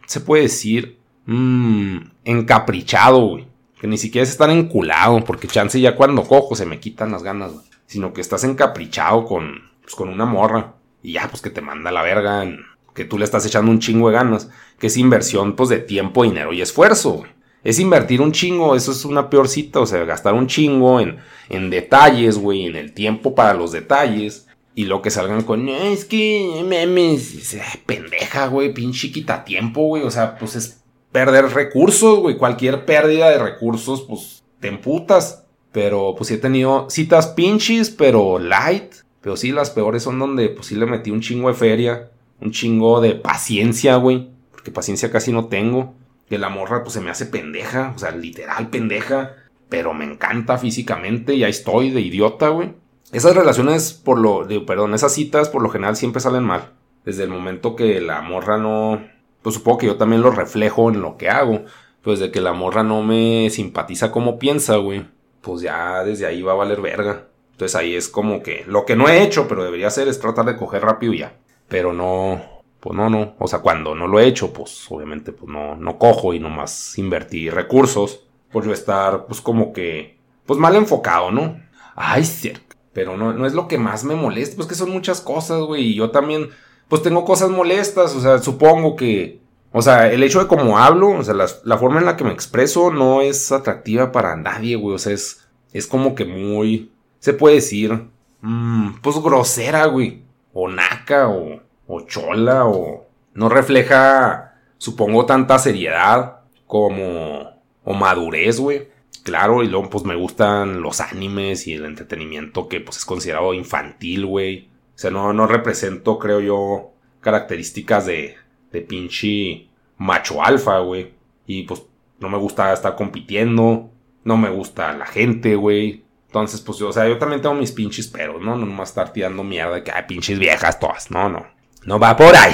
se 0.05 0.19
puede 0.19 0.43
decir, 0.43 0.99
mmm, 1.25 1.97
encaprichado, 2.23 3.19
güey. 3.27 3.47
Que 3.79 3.87
ni 3.87 3.97
siquiera 3.97 4.23
es 4.23 4.29
estar 4.29 4.49
enculado, 4.49 5.23
porque 5.23 5.47
chance 5.47 5.79
ya 5.79 5.95
cuando 5.95 6.23
cojo 6.23 6.55
se 6.55 6.65
me 6.65 6.79
quitan 6.79 7.11
las 7.11 7.23
ganas, 7.23 7.51
güey. 7.51 7.65
Sino 7.85 8.13
que 8.13 8.21
estás 8.21 8.43
encaprichado 8.43 9.25
con, 9.25 9.71
pues, 9.81 9.95
con 9.95 10.09
una 10.09 10.25
morra. 10.25 10.75
Y 11.01 11.13
ya, 11.13 11.27
pues 11.29 11.41
que 11.41 11.49
te 11.49 11.61
manda 11.61 11.91
la 11.91 12.01
verga, 12.01 12.45
que 12.93 13.03
tú 13.03 13.17
le 13.17 13.25
estás 13.25 13.45
echando 13.45 13.71
un 13.71 13.79
chingo 13.79 14.07
de 14.09 14.15
ganas. 14.15 14.49
Que 14.79 14.87
es 14.87 14.97
inversión, 14.97 15.55
pues, 15.55 15.69
de 15.69 15.79
tiempo, 15.79 16.23
dinero 16.23 16.53
y 16.53 16.61
esfuerzo, 16.61 17.11
güey. 17.11 17.31
Es 17.63 17.79
invertir 17.79 18.21
un 18.21 18.33
chingo, 18.33 18.75
eso 18.75 18.91
es 18.91 19.05
una 19.05 19.29
peor 19.29 19.47
cita, 19.47 19.79
o 19.79 19.85
sea, 19.85 20.03
gastar 20.03 20.33
un 20.33 20.47
chingo 20.47 20.99
en, 20.99 21.19
en 21.47 21.69
detalles, 21.69 22.37
güey, 22.37 22.65
en 22.65 22.75
el 22.75 22.93
tiempo 22.93 23.35
para 23.35 23.53
los 23.53 23.71
detalles. 23.71 24.47
Y 24.75 24.85
lo 24.85 25.01
que 25.01 25.11
salgan 25.11 25.43
con, 25.43 25.69
es 25.69 26.03
que 26.03 26.63
memes, 26.67 27.55
pendeja, 27.85 28.47
güey, 28.47 28.73
pinche 28.73 29.11
quita 29.11 29.45
tiempo, 29.45 29.83
güey. 29.83 30.03
O 30.03 30.11
sea, 30.11 30.37
pues 30.37 30.55
es 30.55 30.82
perder 31.13 31.45
recursos, 31.53 32.19
güey. 32.19 32.35
Cualquier 32.35 32.83
pérdida 32.83 33.29
de 33.29 33.37
recursos, 33.37 34.01
pues 34.01 34.43
te 34.59 34.67
emputas. 34.67 35.45
Pero 35.71 36.13
pues 36.17 36.27
sí 36.27 36.33
he 36.33 36.37
tenido 36.37 36.89
citas 36.89 37.27
pinches, 37.27 37.89
pero 37.89 38.37
light. 38.39 38.95
Pero 39.21 39.37
sí, 39.37 39.53
las 39.53 39.69
peores 39.69 40.03
son 40.03 40.19
donde 40.19 40.49
pues 40.49 40.67
sí 40.67 40.75
le 40.75 40.85
metí 40.85 41.11
un 41.11 41.21
chingo 41.21 41.47
de 41.47 41.55
feria. 41.55 42.11
Un 42.41 42.51
chingo 42.51 42.99
de 42.99 43.15
paciencia, 43.15 43.95
güey. 43.95 44.29
Porque 44.51 44.71
paciencia 44.71 45.09
casi 45.09 45.31
no 45.31 45.45
tengo. 45.45 45.95
Que 46.27 46.37
la 46.37 46.49
morra 46.49 46.83
pues 46.83 46.93
se 46.93 47.01
me 47.01 47.09
hace 47.09 47.27
pendeja. 47.27 47.93
O 47.95 47.99
sea, 47.99 48.11
literal 48.11 48.69
pendeja. 48.69 49.35
Pero 49.69 49.93
me 49.93 50.03
encanta 50.03 50.57
físicamente. 50.57 51.35
Y 51.35 51.43
ahí 51.43 51.51
estoy 51.51 51.91
de 51.91 52.01
idiota, 52.01 52.49
güey. 52.49 52.73
Esas 53.13 53.35
relaciones, 53.35 53.93
por 53.93 54.19
lo, 54.19 54.47
perdón, 54.65 54.95
esas 54.95 55.13
citas 55.13 55.47
por 55.47 55.61
lo 55.61 55.69
general 55.69 55.95
siempre 55.95 56.19
salen 56.19 56.43
mal. 56.43 56.71
Desde 57.05 57.23
el 57.23 57.29
momento 57.29 57.75
que 57.75 58.01
la 58.01 58.21
morra 58.21 58.57
no, 58.57 59.03
pues 59.43 59.55
supongo 59.55 59.77
que 59.77 59.87
yo 59.87 59.97
también 59.97 60.23
lo 60.23 60.31
reflejo 60.31 60.89
en 60.89 61.01
lo 61.01 61.17
que 61.17 61.29
hago. 61.29 61.65
Pues 62.01 62.19
de 62.19 62.31
que 62.31 62.41
la 62.41 62.53
morra 62.53 62.83
no 62.83 63.03
me 63.03 63.49
simpatiza 63.49 64.11
como 64.11 64.39
piensa, 64.39 64.77
güey. 64.77 65.05
Pues 65.41 65.61
ya 65.61 66.03
desde 66.03 66.25
ahí 66.25 66.41
va 66.41 66.53
a 66.53 66.55
valer 66.55 66.81
verga. 66.81 67.27
Entonces 67.51 67.75
ahí 67.75 67.95
es 67.95 68.09
como 68.09 68.41
que 68.41 68.63
lo 68.67 68.85
que 68.85 68.95
no 68.95 69.07
he 69.07 69.21
hecho, 69.21 69.47
pero 69.47 69.63
debería 69.63 69.87
hacer 69.87 70.07
es 70.07 70.19
tratar 70.19 70.45
de 70.45 70.57
coger 70.57 70.81
rápido 70.81 71.13
y 71.13 71.19
ya. 71.19 71.37
Pero 71.67 71.93
no, 71.93 72.41
pues 72.79 72.95
no, 72.95 73.09
no. 73.09 73.35
O 73.39 73.47
sea, 73.47 73.59
cuando 73.59 73.95
no 73.95 74.07
lo 74.07 74.19
he 74.19 74.25
hecho, 74.25 74.51
pues 74.51 74.85
obviamente 74.89 75.31
pues 75.31 75.49
no, 75.49 75.75
no 75.75 75.97
cojo 75.97 76.33
y 76.33 76.39
nomás 76.39 76.97
invertí 76.97 77.49
recursos. 77.49 78.25
Por 78.51 78.65
yo 78.65 78.73
estar, 78.73 79.25
pues 79.25 79.41
como 79.41 79.71
que, 79.71 80.17
pues 80.45 80.59
mal 80.59 80.75
enfocado, 80.75 81.31
¿no? 81.31 81.59
Ay, 81.95 82.23
cierto. 82.23 82.75
Pero 82.91 83.17
no, 83.17 83.33
no 83.33 83.45
es 83.45 83.53
lo 83.53 83.67
que 83.67 83.77
más 83.77 84.03
me 84.03 84.15
molesta, 84.15 84.55
pues 84.55 84.67
que 84.67 84.75
son 84.75 84.91
muchas 84.91 85.21
cosas, 85.21 85.61
güey. 85.61 85.91
Y 85.91 85.95
yo 85.95 86.11
también, 86.11 86.49
pues 86.87 87.01
tengo 87.01 87.25
cosas 87.25 87.49
molestas, 87.49 88.15
o 88.15 88.21
sea, 88.21 88.39
supongo 88.39 88.95
que... 88.95 89.41
O 89.71 89.81
sea, 89.81 90.11
el 90.11 90.21
hecho 90.21 90.39
de 90.39 90.47
cómo 90.47 90.77
hablo, 90.77 91.09
o 91.09 91.23
sea, 91.23 91.33
la, 91.33 91.77
forma 91.77 91.99
en 91.99 92.05
la 92.05 92.15
que 92.15 92.23
me 92.23 92.31
expreso 92.31 92.91
no 92.91 93.21
es 93.21 93.51
atractiva 93.51 94.11
para 94.11 94.35
nadie, 94.35 94.75
güey. 94.75 94.95
O 94.95 94.99
sea, 94.99 95.13
es, 95.13 95.47
es 95.71 95.87
como 95.87 96.13
que 96.13 96.25
muy... 96.25 96.91
Se 97.19 97.33
puede 97.33 97.55
decir... 97.55 98.07
Mmm, 98.41 98.99
pues 99.01 99.17
grosera, 99.19 99.85
güey. 99.87 100.21
O 100.53 100.69
naca, 100.69 101.27
o, 101.27 101.61
o 101.87 102.01
chola, 102.01 102.65
o... 102.67 103.07
No 103.33 103.49
refleja, 103.49 104.59
supongo, 104.77 105.25
tanta 105.25 105.57
seriedad 105.57 106.41
como... 106.67 107.61
O 107.83 107.93
madurez, 107.95 108.59
güey. 108.59 108.89
Claro, 109.23 109.63
y 109.63 109.67
luego 109.67 109.89
pues 109.89 110.03
me 110.03 110.15
gustan 110.15 110.81
los 110.81 110.99
animes 110.99 111.65
y 111.67 111.73
el 111.73 111.85
entretenimiento 111.85 112.67
que 112.67 112.81
pues 112.81 112.97
es 112.97 113.05
considerado 113.05 113.53
infantil, 113.53 114.25
güey. 114.25 114.69
O 114.95 114.97
sea, 114.97 115.11
no, 115.11 115.33
no 115.33 115.47
represento, 115.47 116.19
creo 116.19 116.39
yo, 116.39 116.91
características 117.21 118.05
de, 118.05 118.35
de 118.71 118.81
pinche 118.81 119.67
macho 119.97 120.43
alfa, 120.43 120.79
güey. 120.79 121.13
Y 121.47 121.63
pues 121.63 121.83
no 122.19 122.29
me 122.29 122.37
gusta 122.37 122.71
estar 122.73 122.95
compitiendo, 122.95 123.89
no 124.23 124.37
me 124.37 124.49
gusta 124.49 124.93
la 124.93 125.05
gente, 125.05 125.55
güey. 125.55 126.03
Entonces, 126.27 126.61
pues, 126.61 126.81
o 126.81 126.91
sea, 126.91 127.07
yo 127.07 127.17
también 127.17 127.41
tengo 127.41 127.55
mis 127.55 127.71
pinches 127.71 128.07
peros, 128.07 128.41
¿no? 128.41 128.55
No 128.55 128.65
nomás 128.65 128.89
estar 128.89 129.13
tirando 129.13 129.43
mierda 129.43 129.75
de 129.75 129.83
que 129.83 129.91
hay 129.91 130.03
pinches 130.07 130.39
viejas 130.39 130.79
todas. 130.79 131.11
No, 131.11 131.29
no. 131.29 131.45
No 131.85 131.99
va 131.99 132.15
por 132.15 132.35
ahí, 132.35 132.53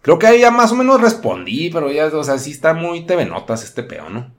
Creo 0.00 0.18
que 0.18 0.26
ahí 0.26 0.40
ya 0.40 0.50
más 0.50 0.72
o 0.72 0.74
menos 0.74 1.00
respondí, 1.00 1.70
pero 1.70 1.92
ya, 1.92 2.06
o 2.06 2.24
sea, 2.24 2.36
sí 2.38 2.50
está 2.50 2.74
muy 2.74 3.02
TV 3.02 3.24
Notas 3.24 3.62
este 3.62 3.84
peo, 3.84 4.10
¿no? 4.10 4.32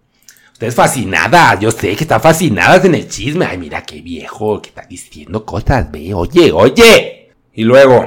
Usted 0.51 0.67
es 0.67 0.75
fascinada, 0.75 1.58
yo 1.58 1.71
sé 1.71 1.95
que 1.95 2.03
está 2.03 2.19
fascinada 2.19 2.75
en 2.86 2.95
el 2.95 3.08
chisme. 3.08 3.45
Ay, 3.45 3.58
mira 3.58 3.82
qué 3.84 4.01
viejo, 4.01 4.62
que 4.62 4.69
está 4.69 4.82
diciendo 4.82 5.45
cosas, 5.45 5.89
ve, 5.89 6.13
oye, 6.13 6.51
oye. 6.51 7.22
Y 7.53 7.63
luego, 7.63 8.05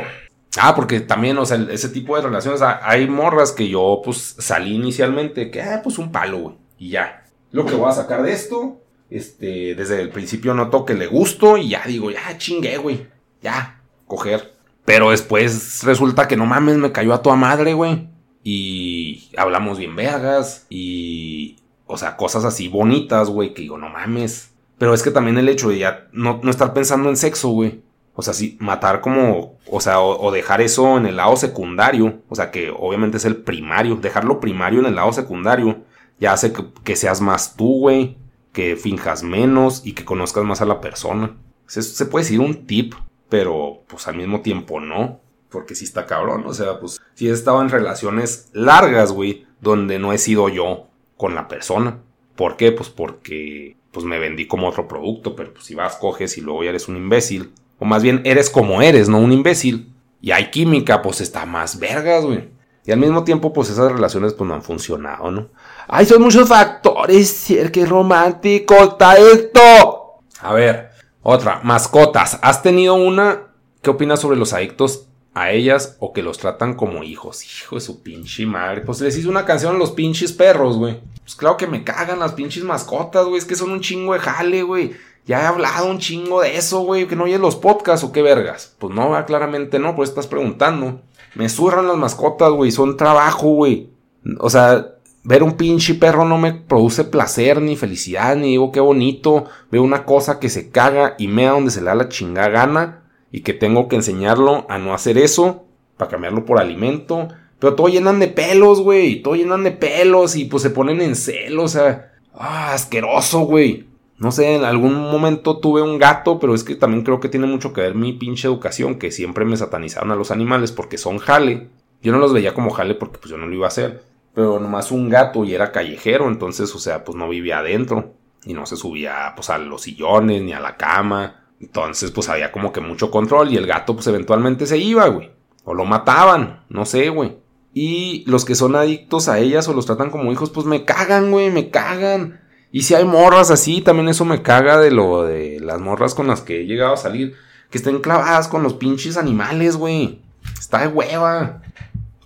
ah, 0.58 0.74
porque 0.74 1.00
también, 1.00 1.38
o 1.38 1.46
sea, 1.46 1.64
ese 1.70 1.88
tipo 1.88 2.16
de 2.16 2.22
relaciones, 2.22 2.60
hay 2.62 3.08
morras 3.08 3.52
que 3.52 3.68
yo, 3.68 4.00
pues, 4.04 4.36
salí 4.38 4.74
inicialmente, 4.74 5.50
que, 5.50 5.62
ah, 5.62 5.80
pues 5.82 5.98
un 5.98 6.12
palo, 6.12 6.38
güey, 6.38 6.56
y 6.78 6.90
ya. 6.90 7.24
Lo 7.52 7.64
que 7.64 7.74
voy 7.74 7.88
a 7.88 7.92
sacar 7.92 8.22
de 8.22 8.32
esto, 8.32 8.82
este, 9.08 9.74
desde 9.74 10.02
el 10.02 10.10
principio 10.10 10.52
noto 10.54 10.84
que 10.84 10.94
le 10.94 11.06
gusto 11.06 11.56
y 11.56 11.70
ya 11.70 11.84
digo, 11.86 12.10
ya 12.10 12.36
chingué, 12.38 12.76
güey, 12.76 13.06
ya, 13.40 13.82
coger. 14.06 14.52
Pero 14.84 15.10
después 15.10 15.82
resulta 15.84 16.28
que 16.28 16.36
no 16.36 16.46
mames, 16.46 16.76
me 16.76 16.92
cayó 16.92 17.14
a 17.14 17.22
toda 17.22 17.36
madre, 17.36 17.74
güey. 17.74 18.08
Y 18.44 19.30
hablamos 19.36 19.78
bien 19.78 19.96
vergas. 19.96 20.66
Y 20.70 21.56
o 21.86 21.96
sea, 21.96 22.16
cosas 22.16 22.44
así 22.44 22.68
bonitas, 22.68 23.30
güey, 23.30 23.54
que 23.54 23.62
digo, 23.62 23.78
no 23.78 23.88
mames. 23.88 24.52
Pero 24.78 24.92
es 24.92 25.02
que 25.02 25.10
también 25.10 25.38
el 25.38 25.48
hecho 25.48 25.68
de 25.70 25.78
ya 25.78 26.08
no, 26.12 26.40
no 26.42 26.50
estar 26.50 26.74
pensando 26.74 27.08
en 27.08 27.16
sexo, 27.16 27.48
güey. 27.50 27.80
O 28.18 28.22
sea, 28.22 28.32
sí, 28.32 28.56
matar 28.60 29.02
como, 29.02 29.58
o 29.70 29.80
sea, 29.80 30.00
o, 30.00 30.32
dejar 30.32 30.62
eso 30.62 30.96
en 30.96 31.04
el 31.04 31.16
lado 31.16 31.36
secundario, 31.36 32.22
o 32.30 32.34
sea, 32.34 32.50
que 32.50 32.70
obviamente 32.70 33.18
es 33.18 33.26
el 33.26 33.36
primario, 33.36 33.96
dejarlo 33.96 34.40
primario 34.40 34.80
en 34.80 34.86
el 34.86 34.94
lado 34.96 35.12
secundario, 35.12 35.84
ya 36.18 36.32
hace 36.32 36.52
que, 36.82 36.96
seas 36.96 37.20
más 37.20 37.56
tú, 37.56 37.80
güey, 37.80 38.16
que 38.52 38.76
finjas 38.76 39.22
menos 39.22 39.82
y 39.84 39.92
que 39.92 40.06
conozcas 40.06 40.44
más 40.44 40.62
a 40.62 40.66
la 40.66 40.80
persona. 40.80 41.36
Se, 41.66 41.82
se 41.82 42.06
puede 42.06 42.24
decir 42.24 42.40
un 42.40 42.66
tip, 42.66 42.94
pero 43.28 43.82
pues 43.86 44.08
al 44.08 44.16
mismo 44.16 44.40
tiempo 44.40 44.80
no, 44.80 45.20
porque 45.50 45.74
sí 45.74 45.84
está 45.84 46.06
cabrón, 46.06 46.44
o 46.46 46.54
sea, 46.54 46.80
pues 46.80 46.98
sí 47.14 47.28
he 47.28 47.32
estado 47.32 47.60
en 47.60 47.68
relaciones 47.68 48.48
largas, 48.52 49.12
güey, 49.12 49.46
donde 49.60 49.98
no 49.98 50.14
he 50.14 50.18
sido 50.18 50.48
yo, 50.48 50.86
con 51.16 51.34
la 51.34 51.48
persona. 51.48 51.98
¿Por 52.34 52.56
qué? 52.56 52.72
Pues 52.72 52.88
porque 52.88 53.76
pues 53.90 54.04
me 54.04 54.18
vendí 54.18 54.46
como 54.46 54.68
otro 54.68 54.86
producto, 54.86 55.34
pero 55.34 55.54
pues 55.54 55.64
si 55.64 55.74
vas, 55.74 55.96
coges 55.96 56.36
y 56.36 56.42
luego 56.42 56.62
ya 56.62 56.70
eres 56.70 56.88
un 56.88 56.96
imbécil. 56.96 57.52
O 57.78 57.84
más 57.84 58.02
bien 58.02 58.22
eres 58.24 58.50
como 58.50 58.82
eres, 58.82 59.08
no 59.08 59.18
un 59.18 59.32
imbécil. 59.32 59.92
Y 60.20 60.30
hay 60.30 60.50
química, 60.50 61.02
pues 61.02 61.20
está 61.20 61.46
más 61.46 61.78
vergas, 61.78 62.24
güey. 62.24 62.48
Y 62.84 62.92
al 62.92 62.98
mismo 62.98 63.24
tiempo, 63.24 63.52
pues 63.52 63.68
esas 63.68 63.90
relaciones 63.90 64.32
pues 64.34 64.46
no 64.48 64.54
han 64.54 64.62
funcionado, 64.62 65.30
¿no? 65.30 65.48
¡Ay, 65.88 66.06
son 66.06 66.22
muchos 66.22 66.48
factores! 66.48 67.46
¡Qué 67.72 67.84
romántico 67.84 68.74
está 68.76 69.16
esto! 69.16 70.20
A 70.40 70.52
ver, 70.52 70.90
otra, 71.22 71.60
mascotas. 71.64 72.38
¿Has 72.42 72.62
tenido 72.62 72.94
una? 72.94 73.48
¿Qué 73.82 73.90
opinas 73.90 74.20
sobre 74.20 74.36
los 74.36 74.52
adictos 74.52 75.06
a 75.36 75.50
ellas 75.50 75.98
o 76.00 76.14
que 76.14 76.22
los 76.22 76.38
tratan 76.38 76.74
como 76.74 77.04
hijos. 77.04 77.44
Hijo 77.44 77.74
de 77.74 77.82
su 77.82 78.02
pinche 78.02 78.46
madre. 78.46 78.80
Pues 78.80 79.02
les 79.02 79.18
hice 79.18 79.28
una 79.28 79.44
canción 79.44 79.76
a 79.76 79.78
los 79.78 79.90
pinches 79.90 80.32
perros, 80.32 80.78
güey. 80.78 80.98
Pues 81.22 81.34
claro 81.34 81.58
que 81.58 81.66
me 81.66 81.84
cagan 81.84 82.20
las 82.20 82.32
pinches 82.32 82.64
mascotas, 82.64 83.26
güey. 83.26 83.36
Es 83.36 83.44
que 83.44 83.54
son 83.54 83.70
un 83.70 83.82
chingo 83.82 84.14
de 84.14 84.20
jale, 84.20 84.62
güey. 84.62 84.92
Ya 85.26 85.42
he 85.42 85.46
hablado 85.46 85.90
un 85.90 85.98
chingo 85.98 86.40
de 86.40 86.56
eso, 86.56 86.80
güey. 86.80 87.06
Que 87.06 87.16
no 87.16 87.24
oyes 87.24 87.40
los 87.40 87.56
podcasts 87.56 88.04
o 88.04 88.12
qué 88.12 88.22
vergas. 88.22 88.76
Pues 88.78 88.94
no, 88.94 89.12
claramente 89.26 89.78
no, 89.78 89.96
pues 89.96 90.08
estás 90.08 90.28
preguntando. 90.28 91.00
Me 91.34 91.48
zurran 91.48 91.88
las 91.88 91.96
mascotas, 91.96 92.52
güey. 92.52 92.70
Son 92.70 92.96
trabajo, 92.96 93.48
güey. 93.48 93.90
O 94.38 94.48
sea, 94.48 94.94
ver 95.24 95.42
un 95.42 95.54
pinche 95.54 95.94
perro 95.94 96.24
no 96.24 96.38
me 96.38 96.52
produce 96.52 97.02
placer 97.04 97.60
ni 97.60 97.74
felicidad, 97.74 98.36
ni 98.36 98.50
digo 98.50 98.70
qué 98.70 98.80
bonito. 98.80 99.46
Veo 99.70 99.82
una 99.82 100.04
cosa 100.04 100.38
que 100.38 100.48
se 100.48 100.70
caga 100.70 101.16
y 101.18 101.26
mea 101.26 101.50
donde 101.50 101.72
se 101.72 101.80
le 101.80 101.86
da 101.86 101.96
la 101.96 102.08
chingada 102.08 102.48
gana 102.48 103.02
y 103.32 103.40
que 103.40 103.52
tengo 103.52 103.88
que 103.88 103.96
enseñarlo 103.96 104.64
a 104.68 104.78
no 104.78 104.94
hacer 104.94 105.18
eso 105.18 105.64
para 105.96 106.10
cambiarlo 106.10 106.44
por 106.44 106.60
alimento. 106.60 107.28
Pero 107.58 107.74
todo 107.74 107.88
llenan 107.88 108.20
de 108.20 108.28
pelos, 108.28 108.80
güey. 108.80 109.22
Todo 109.22 109.34
llenan 109.34 109.64
de 109.64 109.72
pelos 109.72 110.36
y 110.36 110.44
pues 110.44 110.62
se 110.62 110.70
ponen 110.70 111.00
en 111.00 111.16
celo, 111.16 111.64
o 111.64 111.68
sea. 111.68 112.12
Ah, 112.32 112.74
asqueroso, 112.74 113.40
güey. 113.40 113.85
No 114.18 114.32
sé, 114.32 114.54
en 114.56 114.64
algún 114.64 114.94
momento 114.94 115.58
tuve 115.58 115.82
un 115.82 115.98
gato, 115.98 116.38
pero 116.38 116.54
es 116.54 116.64
que 116.64 116.74
también 116.74 117.02
creo 117.02 117.20
que 117.20 117.28
tiene 117.28 117.46
mucho 117.46 117.72
que 117.72 117.82
ver 117.82 117.94
mi 117.94 118.14
pinche 118.14 118.48
educación, 118.48 118.98
que 118.98 119.10
siempre 119.10 119.44
me 119.44 119.56
satanizaron 119.56 120.10
a 120.10 120.16
los 120.16 120.30
animales 120.30 120.72
porque 120.72 120.96
son 120.96 121.18
jale. 121.18 121.68
Yo 122.02 122.12
no 122.12 122.18
los 122.18 122.32
veía 122.32 122.54
como 122.54 122.70
jale 122.70 122.94
porque 122.94 123.18
pues 123.18 123.30
yo 123.30 123.36
no 123.36 123.46
lo 123.46 123.54
iba 123.54 123.66
a 123.66 123.68
hacer. 123.68 124.02
Pero 124.34 124.58
nomás 124.58 124.90
un 124.90 125.08
gato 125.08 125.44
y 125.44 125.54
era 125.54 125.72
callejero, 125.72 126.28
entonces, 126.28 126.74
o 126.74 126.78
sea, 126.78 127.04
pues 127.04 127.16
no 127.16 127.28
vivía 127.28 127.58
adentro. 127.58 128.14
Y 128.44 128.54
no 128.54 128.64
se 128.64 128.76
subía 128.76 129.32
pues 129.34 129.50
a 129.50 129.58
los 129.58 129.82
sillones 129.82 130.42
ni 130.42 130.52
a 130.52 130.60
la 130.60 130.76
cama. 130.76 131.46
Entonces, 131.60 132.10
pues 132.10 132.28
había 132.28 132.52
como 132.52 132.72
que 132.72 132.80
mucho 132.80 133.10
control 133.10 133.52
y 133.52 133.56
el 133.56 133.66
gato, 133.66 133.94
pues 133.94 134.06
eventualmente 134.06 134.66
se 134.66 134.78
iba, 134.78 135.06
güey. 135.08 135.30
O 135.64 135.74
lo 135.74 135.84
mataban, 135.84 136.64
no 136.68 136.84
sé, 136.84 137.08
güey. 137.08 137.38
Y 137.74 138.24
los 138.26 138.44
que 138.44 138.54
son 138.54 138.76
adictos 138.76 139.28
a 139.28 139.38
ellas 139.38 139.68
o 139.68 139.74
los 139.74 139.84
tratan 139.84 140.10
como 140.10 140.32
hijos, 140.32 140.50
pues 140.50 140.64
me 140.64 140.84
cagan, 140.84 141.30
güey, 141.30 141.50
me 141.50 141.70
cagan. 141.70 142.40
Y 142.72 142.82
si 142.82 142.94
hay 142.94 143.04
morras 143.04 143.50
así, 143.50 143.80
también 143.80 144.08
eso 144.08 144.24
me 144.24 144.42
caga 144.42 144.78
de 144.78 144.90
lo 144.90 145.24
de 145.24 145.60
las 145.60 145.80
morras 145.80 146.14
con 146.14 146.26
las 146.26 146.42
que 146.42 146.60
he 146.60 146.66
llegado 146.66 146.94
a 146.94 146.98
salir. 146.98 147.34
Que 147.70 147.78
estén 147.78 148.00
clavadas 148.00 148.48
con 148.48 148.62
los 148.62 148.74
pinches 148.74 149.16
animales, 149.16 149.76
güey. 149.76 150.20
Está 150.58 150.80
de 150.80 150.88
hueva. 150.88 151.62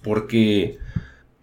Porque, 0.02 0.78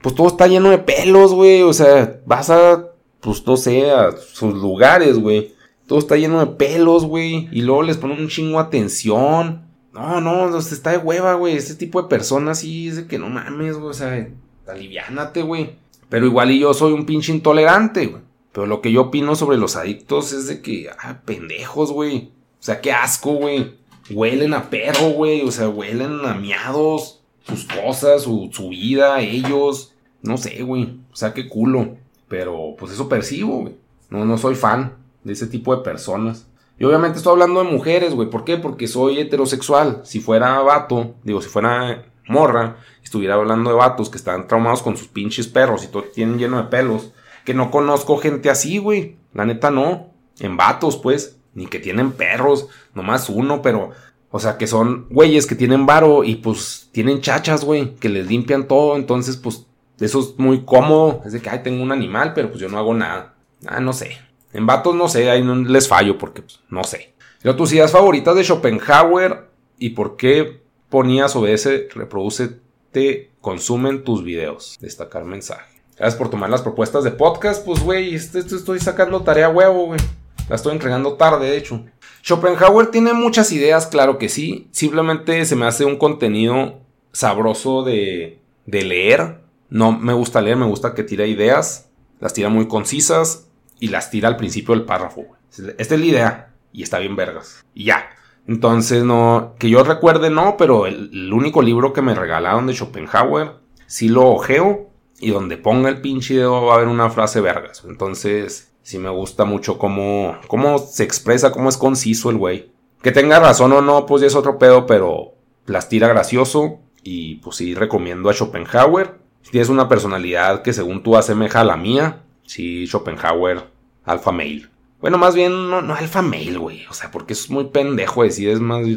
pues 0.02 0.16
todo 0.16 0.28
está 0.28 0.48
lleno 0.48 0.70
de 0.70 0.80
pelos, 0.80 1.34
güey. 1.34 1.62
O 1.62 1.74
sea, 1.74 2.20
vas 2.26 2.50
a, 2.50 2.88
pues 3.22 3.46
no 3.46 3.58
sé, 3.58 3.92
a 3.92 4.12
sus 4.18 4.54
lugares, 4.54 5.18
güey. 5.18 5.54
Todo 5.88 6.00
está 6.00 6.18
lleno 6.18 6.40
de 6.40 6.48
pelos, 6.48 7.06
güey. 7.06 7.48
Y 7.52 7.62
luego 7.62 7.84
les 7.84 7.98
ponen 7.98 8.20
un 8.20 8.28
chingo 8.28 8.60
atención. 8.60 9.66
No, 9.94 10.22
no, 10.22 10.58
está 10.58 10.92
de 10.92 10.98
hueva, 10.98 11.34
güey. 11.36 11.56
Este 11.56 11.76
tipo 11.76 12.02
de 12.02 12.10
personas 12.10 12.60
sí 12.60 12.90
es 12.90 12.98
de 12.98 13.08
que 13.08 13.18
no 13.18 13.30
mames, 13.30 13.78
güey. 13.78 13.90
O 13.90 13.94
sea, 13.94 14.28
aliviánate, 14.68 15.42
güey. 15.42 15.76
Pero 16.10 16.26
igual 16.26 16.52
y 16.52 16.60
yo 16.60 16.74
soy 16.74 16.94
un 16.94 17.06
pinche 17.06 17.32
intolerante, 17.32 18.06
güey. 18.08 18.27
Pero 18.52 18.66
lo 18.66 18.82
que 18.82 18.92
yo 18.92 19.04
opino 19.04 19.36
sobre 19.36 19.58
los 19.58 19.76
adictos 19.76 20.34
es 20.34 20.48
de 20.48 20.62
que, 20.62 20.90
ah, 21.00 21.22
pendejos, 21.26 21.92
güey. 21.92 22.32
O 22.60 22.64
sea, 22.64 22.82
qué 22.82 22.92
asco, 22.92 23.34
güey. 23.34 23.76
Huelen 24.10 24.54
a 24.54 24.70
perro, 24.70 25.10
güey. 25.10 25.42
O 25.42 25.52
sea, 25.52 25.70
huelen 25.70 26.26
a 26.26 26.34
miados. 26.34 27.22
Sus 27.44 27.66
cosas, 27.66 28.24
su, 28.24 28.50
su 28.52 28.70
vida, 28.70 29.22
ellos. 29.22 29.94
No 30.22 30.38
sé, 30.38 30.64
güey. 30.64 31.00
O 31.12 31.16
sea, 31.16 31.34
qué 31.34 31.48
culo. 31.48 31.98
Pero, 32.28 32.76
pues 32.78 32.92
eso 32.92 33.08
percibo, 33.08 33.62
güey. 33.62 33.76
No, 34.10 34.26
no 34.26 34.38
soy 34.38 34.56
fan 34.56 34.96
de 35.24 35.34
ese 35.34 35.48
tipo 35.48 35.76
de 35.76 35.84
personas. 35.84 36.48
Y 36.80 36.86
obviamente 36.86 37.18
estoy 37.18 37.34
hablando 37.34 37.64
de 37.64 37.72
mujeres, 37.72 38.14
güey. 38.14 38.30
¿Por 38.30 38.44
qué? 38.44 38.58
Porque 38.58 38.88
soy 38.88 39.20
heterosexual. 39.20 40.02
Si 40.04 40.20
fuera 40.20 40.60
vato, 40.60 41.16
digo, 41.24 41.42
si 41.42 41.50
fuera 41.50 42.06
morra, 42.28 42.78
estuviera 43.04 43.36
hablando 43.36 43.70
de 43.70 43.76
vatos 43.76 44.10
que 44.10 44.18
están 44.18 44.48
traumados 44.48 44.82
con 44.82 44.98
sus 44.98 45.08
pinches 45.08 45.48
perros 45.48 45.84
y 45.84 45.88
todo 45.88 46.04
tienen 46.04 46.38
lleno 46.38 46.58
de 46.58 46.70
pelos. 46.70 47.12
Que 47.48 47.54
no 47.54 47.72
conozco 47.72 48.18
gente 48.18 48.50
así, 48.50 48.78
güey. 48.78 49.16
La 49.34 49.46
neta 49.46 49.72
no. 49.72 50.12
En 50.42 50.58
vatos, 50.58 50.98
pues. 50.98 51.40
Ni 51.54 51.66
que 51.68 51.80
tienen 51.80 52.12
perros. 52.12 52.68
Nomás 52.94 53.30
uno, 53.30 53.62
pero. 53.62 53.92
O 54.32 54.40
sea, 54.42 54.58
que 54.58 54.68
son 54.68 55.08
güeyes 55.10 55.46
que 55.48 55.56
tienen 55.56 55.86
varo 55.86 56.26
y 56.26 56.36
pues 56.36 56.90
tienen 56.92 57.22
chachas, 57.22 57.64
güey. 57.64 57.96
Que 57.96 58.10
les 58.10 58.28
limpian 58.28 58.68
todo. 58.68 58.98
Entonces, 58.98 59.38
pues, 59.38 59.66
eso 59.98 60.20
es 60.20 60.38
muy 60.38 60.66
cómodo. 60.66 61.22
Es 61.26 61.32
de 61.32 61.40
que, 61.40 61.50
ay, 61.50 61.64
tengo 61.64 61.82
un 61.82 61.94
animal, 61.94 62.34
pero 62.34 62.50
pues 62.50 62.60
yo 62.60 62.68
no 62.68 62.80
hago 62.80 62.94
nada. 62.94 63.36
Ah, 63.66 63.80
no 63.80 63.94
sé. 63.94 64.18
En 64.52 64.66
vatos 64.66 64.94
no 64.94 65.08
sé, 65.08 65.30
ahí 65.30 65.42
no 65.42 65.56
les 65.56 65.88
fallo 65.88 66.18
porque 66.18 66.42
pues, 66.42 66.60
no 66.68 66.84
sé. 66.84 67.14
Pero 67.42 67.56
tus 67.56 67.72
ideas 67.72 67.94
favoritas 67.94 68.36
de 68.36 68.44
Schopenhauer 68.44 69.52
y 69.78 69.92
por 69.92 70.18
qué 70.18 70.64
ponías 70.90 71.34
obedece, 71.38 71.88
reproduce, 71.96 72.60
te 72.92 73.32
consumen 73.40 74.04
tus 74.04 74.22
videos. 74.22 74.78
Destacar 74.82 75.24
mensaje. 75.24 75.77
Gracias 75.98 76.18
por 76.18 76.30
tomar 76.30 76.50
las 76.50 76.62
propuestas 76.62 77.04
de 77.04 77.12
podcast. 77.12 77.66
Pues, 77.66 77.82
güey, 77.82 78.14
esto, 78.14 78.38
estoy 78.38 78.80
sacando 78.80 79.24
tarea 79.24 79.50
huevo, 79.50 79.88
güey. 79.88 80.00
La 80.48 80.56
estoy 80.56 80.74
entregando 80.74 81.14
tarde, 81.14 81.50
de 81.50 81.58
hecho. 81.58 81.84
Schopenhauer 82.24 82.92
tiene 82.92 83.14
muchas 83.14 83.52
ideas, 83.52 83.88
claro 83.88 84.20
que 84.20 84.30
sí. 84.30 84.68
Simplemente 84.72 85.44
se 85.46 85.56
me 85.56 85.66
hace 85.66 85.86
un 85.86 85.98
contenido 85.98 86.80
sabroso 87.12 87.84
de, 87.84 88.40
leer. 88.66 89.42
No 89.70 89.92
me 89.92 90.14
gusta 90.14 90.42
leer, 90.42 90.56
me 90.58 90.68
gusta 90.68 90.94
que 90.94 91.04
tira 91.04 91.26
ideas. 91.26 91.90
Las 92.20 92.34
tira 92.34 92.50
muy 92.50 92.68
concisas 92.68 93.48
y 93.80 93.88
las 93.88 94.12
tira 94.12 94.28
al 94.28 94.38
principio 94.38 94.76
del 94.76 94.86
párrafo. 94.86 95.26
Esta 95.50 95.96
es 95.96 96.00
la 96.00 96.06
idea 96.06 96.54
y 96.72 96.84
está 96.84 97.00
bien 97.00 97.16
vergas. 97.16 97.66
Y 97.74 97.86
ya. 97.86 98.10
Entonces, 98.48 99.04
no, 99.04 99.56
que 99.58 99.70
yo 99.70 99.84
recuerde, 99.84 100.30
no, 100.30 100.58
pero 100.58 100.86
el, 100.86 101.34
único 101.34 101.62
libro 101.62 101.92
que 101.92 102.02
me 102.02 102.16
regalaron 102.16 102.68
de 102.68 102.74
Schopenhauer, 102.74 103.56
sí 103.88 104.08
lo 104.10 104.28
ojeo 104.28 104.87
y 105.20 105.32
donde 105.32 105.58
ponga 105.58 105.90
el 105.90 106.02
pinche 106.02 106.36
dedo 106.36 106.66
va 106.66 106.74
a 106.74 106.76
haber 106.78 106.88
una 106.88 107.10
frase 107.10 107.42
vergas. 107.42 107.84
Entonces, 107.88 108.72
sí 108.84 109.00
me 109.00 109.10
gusta 109.10 109.46
mucho 109.46 109.78
cómo, 109.78 110.38
cómo 110.48 110.78
se 110.80 111.04
expresa, 111.04 111.52
cómo 111.52 111.70
es 111.70 111.78
conciso 111.78 112.30
el 112.30 112.38
güey. 112.38 112.72
Que 113.02 113.12
tenga 113.12 113.40
razón 113.40 113.72
o 113.74 113.82
no, 113.82 114.06
pues 114.06 114.22
ya 114.22 114.28
es 114.28 114.36
otro 114.36 114.58
pedo, 114.58 114.86
pero 114.86 115.34
las 115.66 115.90
tira 115.90 116.08
gracioso 116.08 116.80
y 117.04 117.36
pues 117.36 117.58
sí 117.58 117.74
recomiendo 117.74 118.30
a 118.30 118.34
Schopenhauer. 118.34 119.20
Si 119.42 119.52
tienes 119.52 119.70
una 119.70 119.88
personalidad 119.88 120.62
que 120.62 120.74
según 120.74 121.04
tú 121.04 121.16
asemeja 121.16 121.62
a 121.62 121.66
la 121.66 121.78
mía, 121.78 122.24
Sí, 122.48 122.88
Schopenhauer, 122.88 123.62
alfa 124.06 124.32
male. 124.32 124.68
Bueno, 125.02 125.18
más 125.18 125.36
bien, 125.36 125.70
no, 125.70 125.82
no 125.82 125.94
alfa 125.94 126.22
male, 126.22 126.58
güey. 126.58 126.86
O 126.90 126.94
sea, 126.94 127.12
porque 127.12 127.34
es 127.34 127.50
muy 127.50 127.66
pendejo 127.66 128.24
decir, 128.24 128.50
es 128.50 128.62
más, 128.62 128.88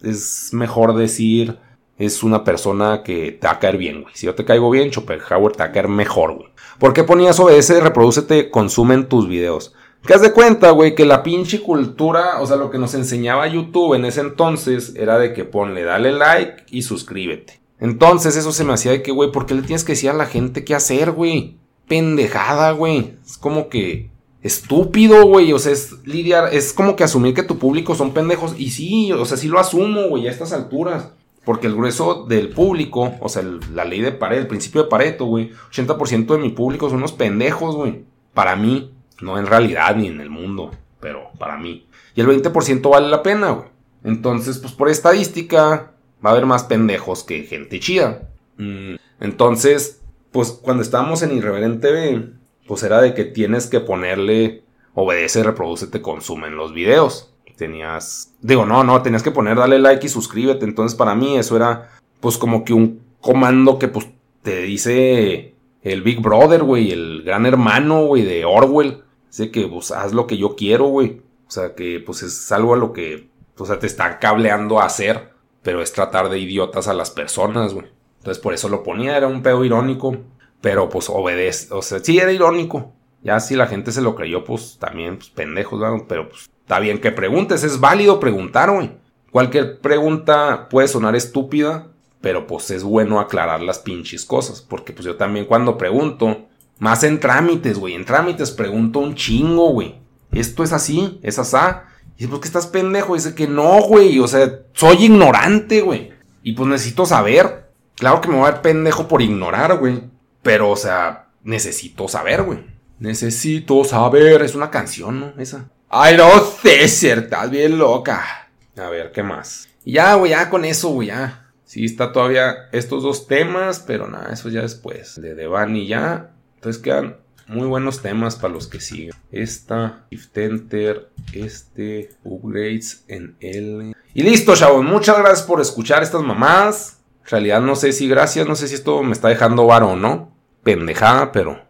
es 0.00 0.50
mejor 0.54 0.94
decir, 0.94 1.58
es 2.00 2.24
una 2.24 2.42
persona 2.42 3.02
que 3.04 3.32
te 3.32 3.46
va 3.46 3.52
a 3.52 3.58
caer 3.60 3.76
bien, 3.76 4.02
güey. 4.02 4.14
Si 4.16 4.26
yo 4.26 4.34
te 4.34 4.44
caigo 4.44 4.70
bien, 4.70 4.90
Schopenhauer 4.90 5.52
te 5.52 5.62
va 5.62 5.66
a 5.66 5.72
caer 5.72 5.86
mejor, 5.86 6.34
güey. 6.34 6.48
¿Por 6.78 6.92
qué 6.92 7.04
ponías 7.04 7.38
OBS, 7.38 7.80
reproducete, 7.80 8.50
consumen 8.50 9.08
tus 9.08 9.28
videos? 9.28 9.74
¿Qué 10.04 10.14
has 10.14 10.22
de 10.22 10.32
cuenta, 10.32 10.70
güey? 10.70 10.94
Que 10.94 11.04
la 11.04 11.22
pinche 11.22 11.60
cultura, 11.60 12.40
o 12.40 12.46
sea, 12.46 12.56
lo 12.56 12.70
que 12.70 12.78
nos 12.78 12.94
enseñaba 12.94 13.46
YouTube 13.46 13.94
en 13.94 14.04
ese 14.06 14.22
entonces 14.22 14.94
era 14.96 15.18
de 15.18 15.32
que 15.32 15.44
ponle, 15.44 15.84
dale 15.84 16.10
like 16.10 16.64
y 16.70 16.82
suscríbete. 16.82 17.60
Entonces 17.78 18.36
eso 18.36 18.50
se 18.50 18.64
me 18.64 18.72
hacía 18.72 18.92
de 18.92 19.02
que, 19.02 19.12
güey, 19.12 19.30
¿por 19.30 19.46
qué 19.46 19.54
le 19.54 19.62
tienes 19.62 19.84
que 19.84 19.92
decir 19.92 20.10
a 20.10 20.14
la 20.14 20.26
gente 20.26 20.64
qué 20.64 20.74
hacer, 20.74 21.12
güey? 21.12 21.60
pendejada, 21.90 22.70
güey. 22.70 23.16
Es 23.26 23.36
como 23.36 23.68
que 23.68 24.10
estúpido, 24.42 25.26
güey. 25.26 25.52
O 25.52 25.58
sea, 25.58 25.72
es 25.72 25.92
lidiar, 26.06 26.54
es 26.54 26.72
como 26.72 26.94
que 26.94 27.02
asumir 27.02 27.34
que 27.34 27.42
tu 27.42 27.58
público 27.58 27.96
son 27.96 28.12
pendejos. 28.12 28.54
Y 28.56 28.70
sí, 28.70 29.12
o 29.12 29.24
sea, 29.26 29.36
sí 29.36 29.48
lo 29.48 29.58
asumo, 29.58 30.08
güey, 30.08 30.28
a 30.28 30.30
estas 30.30 30.52
alturas. 30.52 31.10
Porque 31.50 31.66
el 31.66 31.74
grueso 31.74 32.26
del 32.28 32.50
público, 32.50 33.16
o 33.18 33.28
sea, 33.28 33.42
la 33.74 33.84
ley 33.84 34.00
de 34.00 34.12
Pareto, 34.12 34.42
el 34.42 34.46
principio 34.46 34.84
de 34.84 34.88
Pareto, 34.88 35.24
güey, 35.24 35.50
80% 35.72 36.26
de 36.26 36.38
mi 36.38 36.50
público 36.50 36.88
son 36.88 36.98
unos 36.98 37.10
pendejos, 37.10 37.74
güey. 37.74 38.04
Para 38.34 38.54
mí, 38.54 38.94
no 39.20 39.36
en 39.36 39.46
realidad 39.46 39.96
ni 39.96 40.06
en 40.06 40.20
el 40.20 40.30
mundo, 40.30 40.70
pero 41.00 41.30
para 41.40 41.56
mí. 41.56 41.88
Y 42.14 42.20
el 42.20 42.28
20% 42.28 42.88
vale 42.88 43.08
la 43.08 43.24
pena, 43.24 43.50
güey. 43.50 43.66
Entonces, 44.04 44.58
pues 44.58 44.72
por 44.74 44.90
estadística, 44.90 45.90
va 46.24 46.30
a 46.30 46.32
haber 46.34 46.46
más 46.46 46.62
pendejos 46.62 47.24
que 47.24 47.42
gente 47.42 47.80
chida. 47.80 48.28
Mm, 48.56 48.94
entonces, 49.18 50.02
pues 50.30 50.52
cuando 50.52 50.84
estábamos 50.84 51.20
en 51.22 51.36
Irreverente 51.36 51.90
B, 51.90 52.28
pues 52.68 52.84
era 52.84 53.00
de 53.00 53.12
que 53.12 53.24
tienes 53.24 53.66
que 53.66 53.80
ponerle 53.80 54.62
obedece, 54.94 55.42
reproduce, 55.42 55.88
te 55.88 56.00
consumen 56.00 56.54
los 56.54 56.72
videos. 56.72 57.29
Tenías, 57.60 58.32
digo, 58.40 58.64
no, 58.64 58.84
no, 58.84 59.02
tenías 59.02 59.22
que 59.22 59.32
poner 59.32 59.58
dale 59.58 59.78
like 59.78 60.06
y 60.06 60.08
suscríbete. 60.08 60.64
Entonces 60.64 60.96
para 60.96 61.14
mí 61.14 61.36
eso 61.36 61.56
era 61.56 61.90
pues 62.18 62.38
como 62.38 62.64
que 62.64 62.72
un 62.72 63.02
comando 63.20 63.78
que 63.78 63.86
pues 63.86 64.08
te 64.40 64.62
dice 64.62 65.54
el 65.82 66.00
Big 66.00 66.22
Brother, 66.22 66.62
güey, 66.62 66.90
el 66.90 67.22
gran 67.22 67.44
hermano, 67.44 68.06
güey, 68.06 68.22
de 68.22 68.46
Orwell. 68.46 69.02
Dice 69.26 69.50
que 69.50 69.68
pues 69.68 69.90
haz 69.90 70.14
lo 70.14 70.26
que 70.26 70.38
yo 70.38 70.56
quiero, 70.56 70.86
güey. 70.86 71.20
O 71.46 71.50
sea 71.50 71.74
que 71.74 72.00
pues 72.00 72.22
es 72.22 72.50
algo 72.50 72.72
a 72.72 72.78
lo 72.78 72.94
que, 72.94 73.28
o 73.58 73.66
sea, 73.66 73.78
te 73.78 73.86
está 73.86 74.18
cableando 74.18 74.80
a 74.80 74.86
hacer. 74.86 75.28
Pero 75.60 75.82
es 75.82 75.92
tratar 75.92 76.30
de 76.30 76.38
idiotas 76.38 76.88
a 76.88 76.94
las 76.94 77.10
personas, 77.10 77.74
güey. 77.74 77.88
Entonces 78.20 78.42
por 78.42 78.54
eso 78.54 78.70
lo 78.70 78.82
ponía, 78.82 79.18
era 79.18 79.26
un 79.26 79.42
pedo 79.42 79.66
irónico. 79.66 80.16
Pero 80.62 80.88
pues 80.88 81.10
obedece, 81.10 81.74
o 81.74 81.82
sea, 81.82 81.98
sí 81.98 82.18
era 82.18 82.32
irónico. 82.32 82.94
Ya 83.22 83.38
si 83.40 83.54
la 83.54 83.66
gente 83.66 83.92
se 83.92 84.00
lo 84.00 84.14
creyó, 84.14 84.44
pues 84.44 84.78
también, 84.78 85.16
pues 85.16 85.30
pendejos, 85.30 85.80
pero 86.08 86.28
pues 86.28 86.48
está 86.62 86.78
bien 86.78 87.00
que 87.00 87.12
preguntes, 87.12 87.64
es 87.64 87.80
válido 87.80 88.20
preguntar, 88.20 88.70
güey. 88.70 88.92
Cualquier 89.30 89.80
pregunta 89.80 90.68
puede 90.68 90.88
sonar 90.88 91.14
estúpida, 91.14 91.88
pero 92.20 92.46
pues 92.46 92.70
es 92.70 92.82
bueno 92.82 93.20
aclarar 93.20 93.60
las 93.60 93.78
pinches 93.78 94.24
cosas. 94.24 94.60
Porque 94.60 94.92
pues 94.92 95.04
yo 95.04 95.16
también 95.16 95.44
cuando 95.44 95.78
pregunto, 95.78 96.46
más 96.78 97.04
en 97.04 97.20
trámites, 97.20 97.78
güey, 97.78 97.94
en 97.94 98.04
trámites 98.04 98.50
pregunto 98.50 98.98
un 98.98 99.14
chingo, 99.14 99.70
güey. 99.70 99.96
Esto 100.32 100.62
es 100.64 100.72
así, 100.72 101.20
es 101.22 101.38
asá. 101.38 101.84
Y 102.16 102.24
es 102.24 102.30
porque 102.30 102.48
estás 102.48 102.66
pendejo, 102.66 103.14
dice 103.14 103.34
que 103.34 103.46
no, 103.46 103.80
güey, 103.82 104.18
o 104.18 104.28
sea, 104.28 104.60
soy 104.72 105.04
ignorante, 105.04 105.80
güey. 105.80 106.12
Y 106.42 106.52
pues 106.52 106.68
necesito 106.68 107.06
saber. 107.06 107.70
Claro 107.96 108.20
que 108.20 108.28
me 108.28 108.36
voy 108.36 108.48
a 108.48 108.52
ver 108.52 108.62
pendejo 108.62 109.08
por 109.08 109.22
ignorar, 109.22 109.78
güey. 109.78 110.02
Pero, 110.42 110.70
o 110.70 110.76
sea, 110.76 111.28
necesito 111.42 112.08
saber, 112.08 112.42
güey. 112.42 112.60
Necesito 113.00 113.82
saber. 113.82 114.42
Es 114.42 114.54
una 114.54 114.70
canción, 114.70 115.18
¿no? 115.18 115.32
Esa. 115.38 115.68
Ay, 115.88 116.16
no 116.16 116.30
sé, 116.62 116.84
estás 116.84 117.50
bien 117.50 117.76
loca. 117.76 118.48
A 118.76 118.88
ver, 118.88 119.10
¿qué 119.10 119.24
más? 119.24 119.68
Y 119.84 119.94
ya, 119.94 120.14
güey, 120.14 120.30
ya 120.30 120.48
con 120.48 120.64
eso, 120.64 120.90
güey, 120.90 121.08
ya. 121.08 121.52
Sí, 121.64 121.84
está 121.84 122.12
todavía 122.12 122.68
estos 122.72 123.02
dos 123.02 123.26
temas, 123.26 123.80
pero 123.80 124.08
nada, 124.08 124.32
eso 124.32 124.48
ya 124.48 124.62
después. 124.62 125.20
De 125.20 125.34
Devani 125.34 125.86
ya. 125.86 126.32
Entonces 126.56 126.82
quedan 126.82 127.16
muy 127.46 127.66
buenos 127.66 128.02
temas 128.02 128.36
para 128.36 128.54
los 128.54 128.68
que 128.68 128.80
siguen. 128.80 129.12
Esta, 129.32 130.04
Shift 130.10 130.36
Enter, 130.38 131.10
este, 131.32 132.10
Upgrades 132.22 133.04
en 133.08 133.36
L. 133.40 133.92
Y 134.14 134.22
listo, 134.22 134.54
chavos. 134.54 134.84
Muchas 134.84 135.18
gracias 135.18 135.42
por 135.42 135.60
escuchar 135.60 136.02
estas 136.02 136.22
mamás. 136.22 136.98
En 137.24 137.30
realidad 137.30 137.60
no 137.60 137.76
sé 137.76 137.92
si 137.92 138.08
gracias, 138.08 138.46
no 138.46 138.56
sé 138.56 138.68
si 138.68 138.74
esto 138.74 139.02
me 139.02 139.12
está 139.12 139.28
dejando 139.28 139.66
varo 139.66 139.90
o 139.90 139.96
no. 139.96 140.36
Pendejada, 140.62 141.32
pero... 141.32 141.69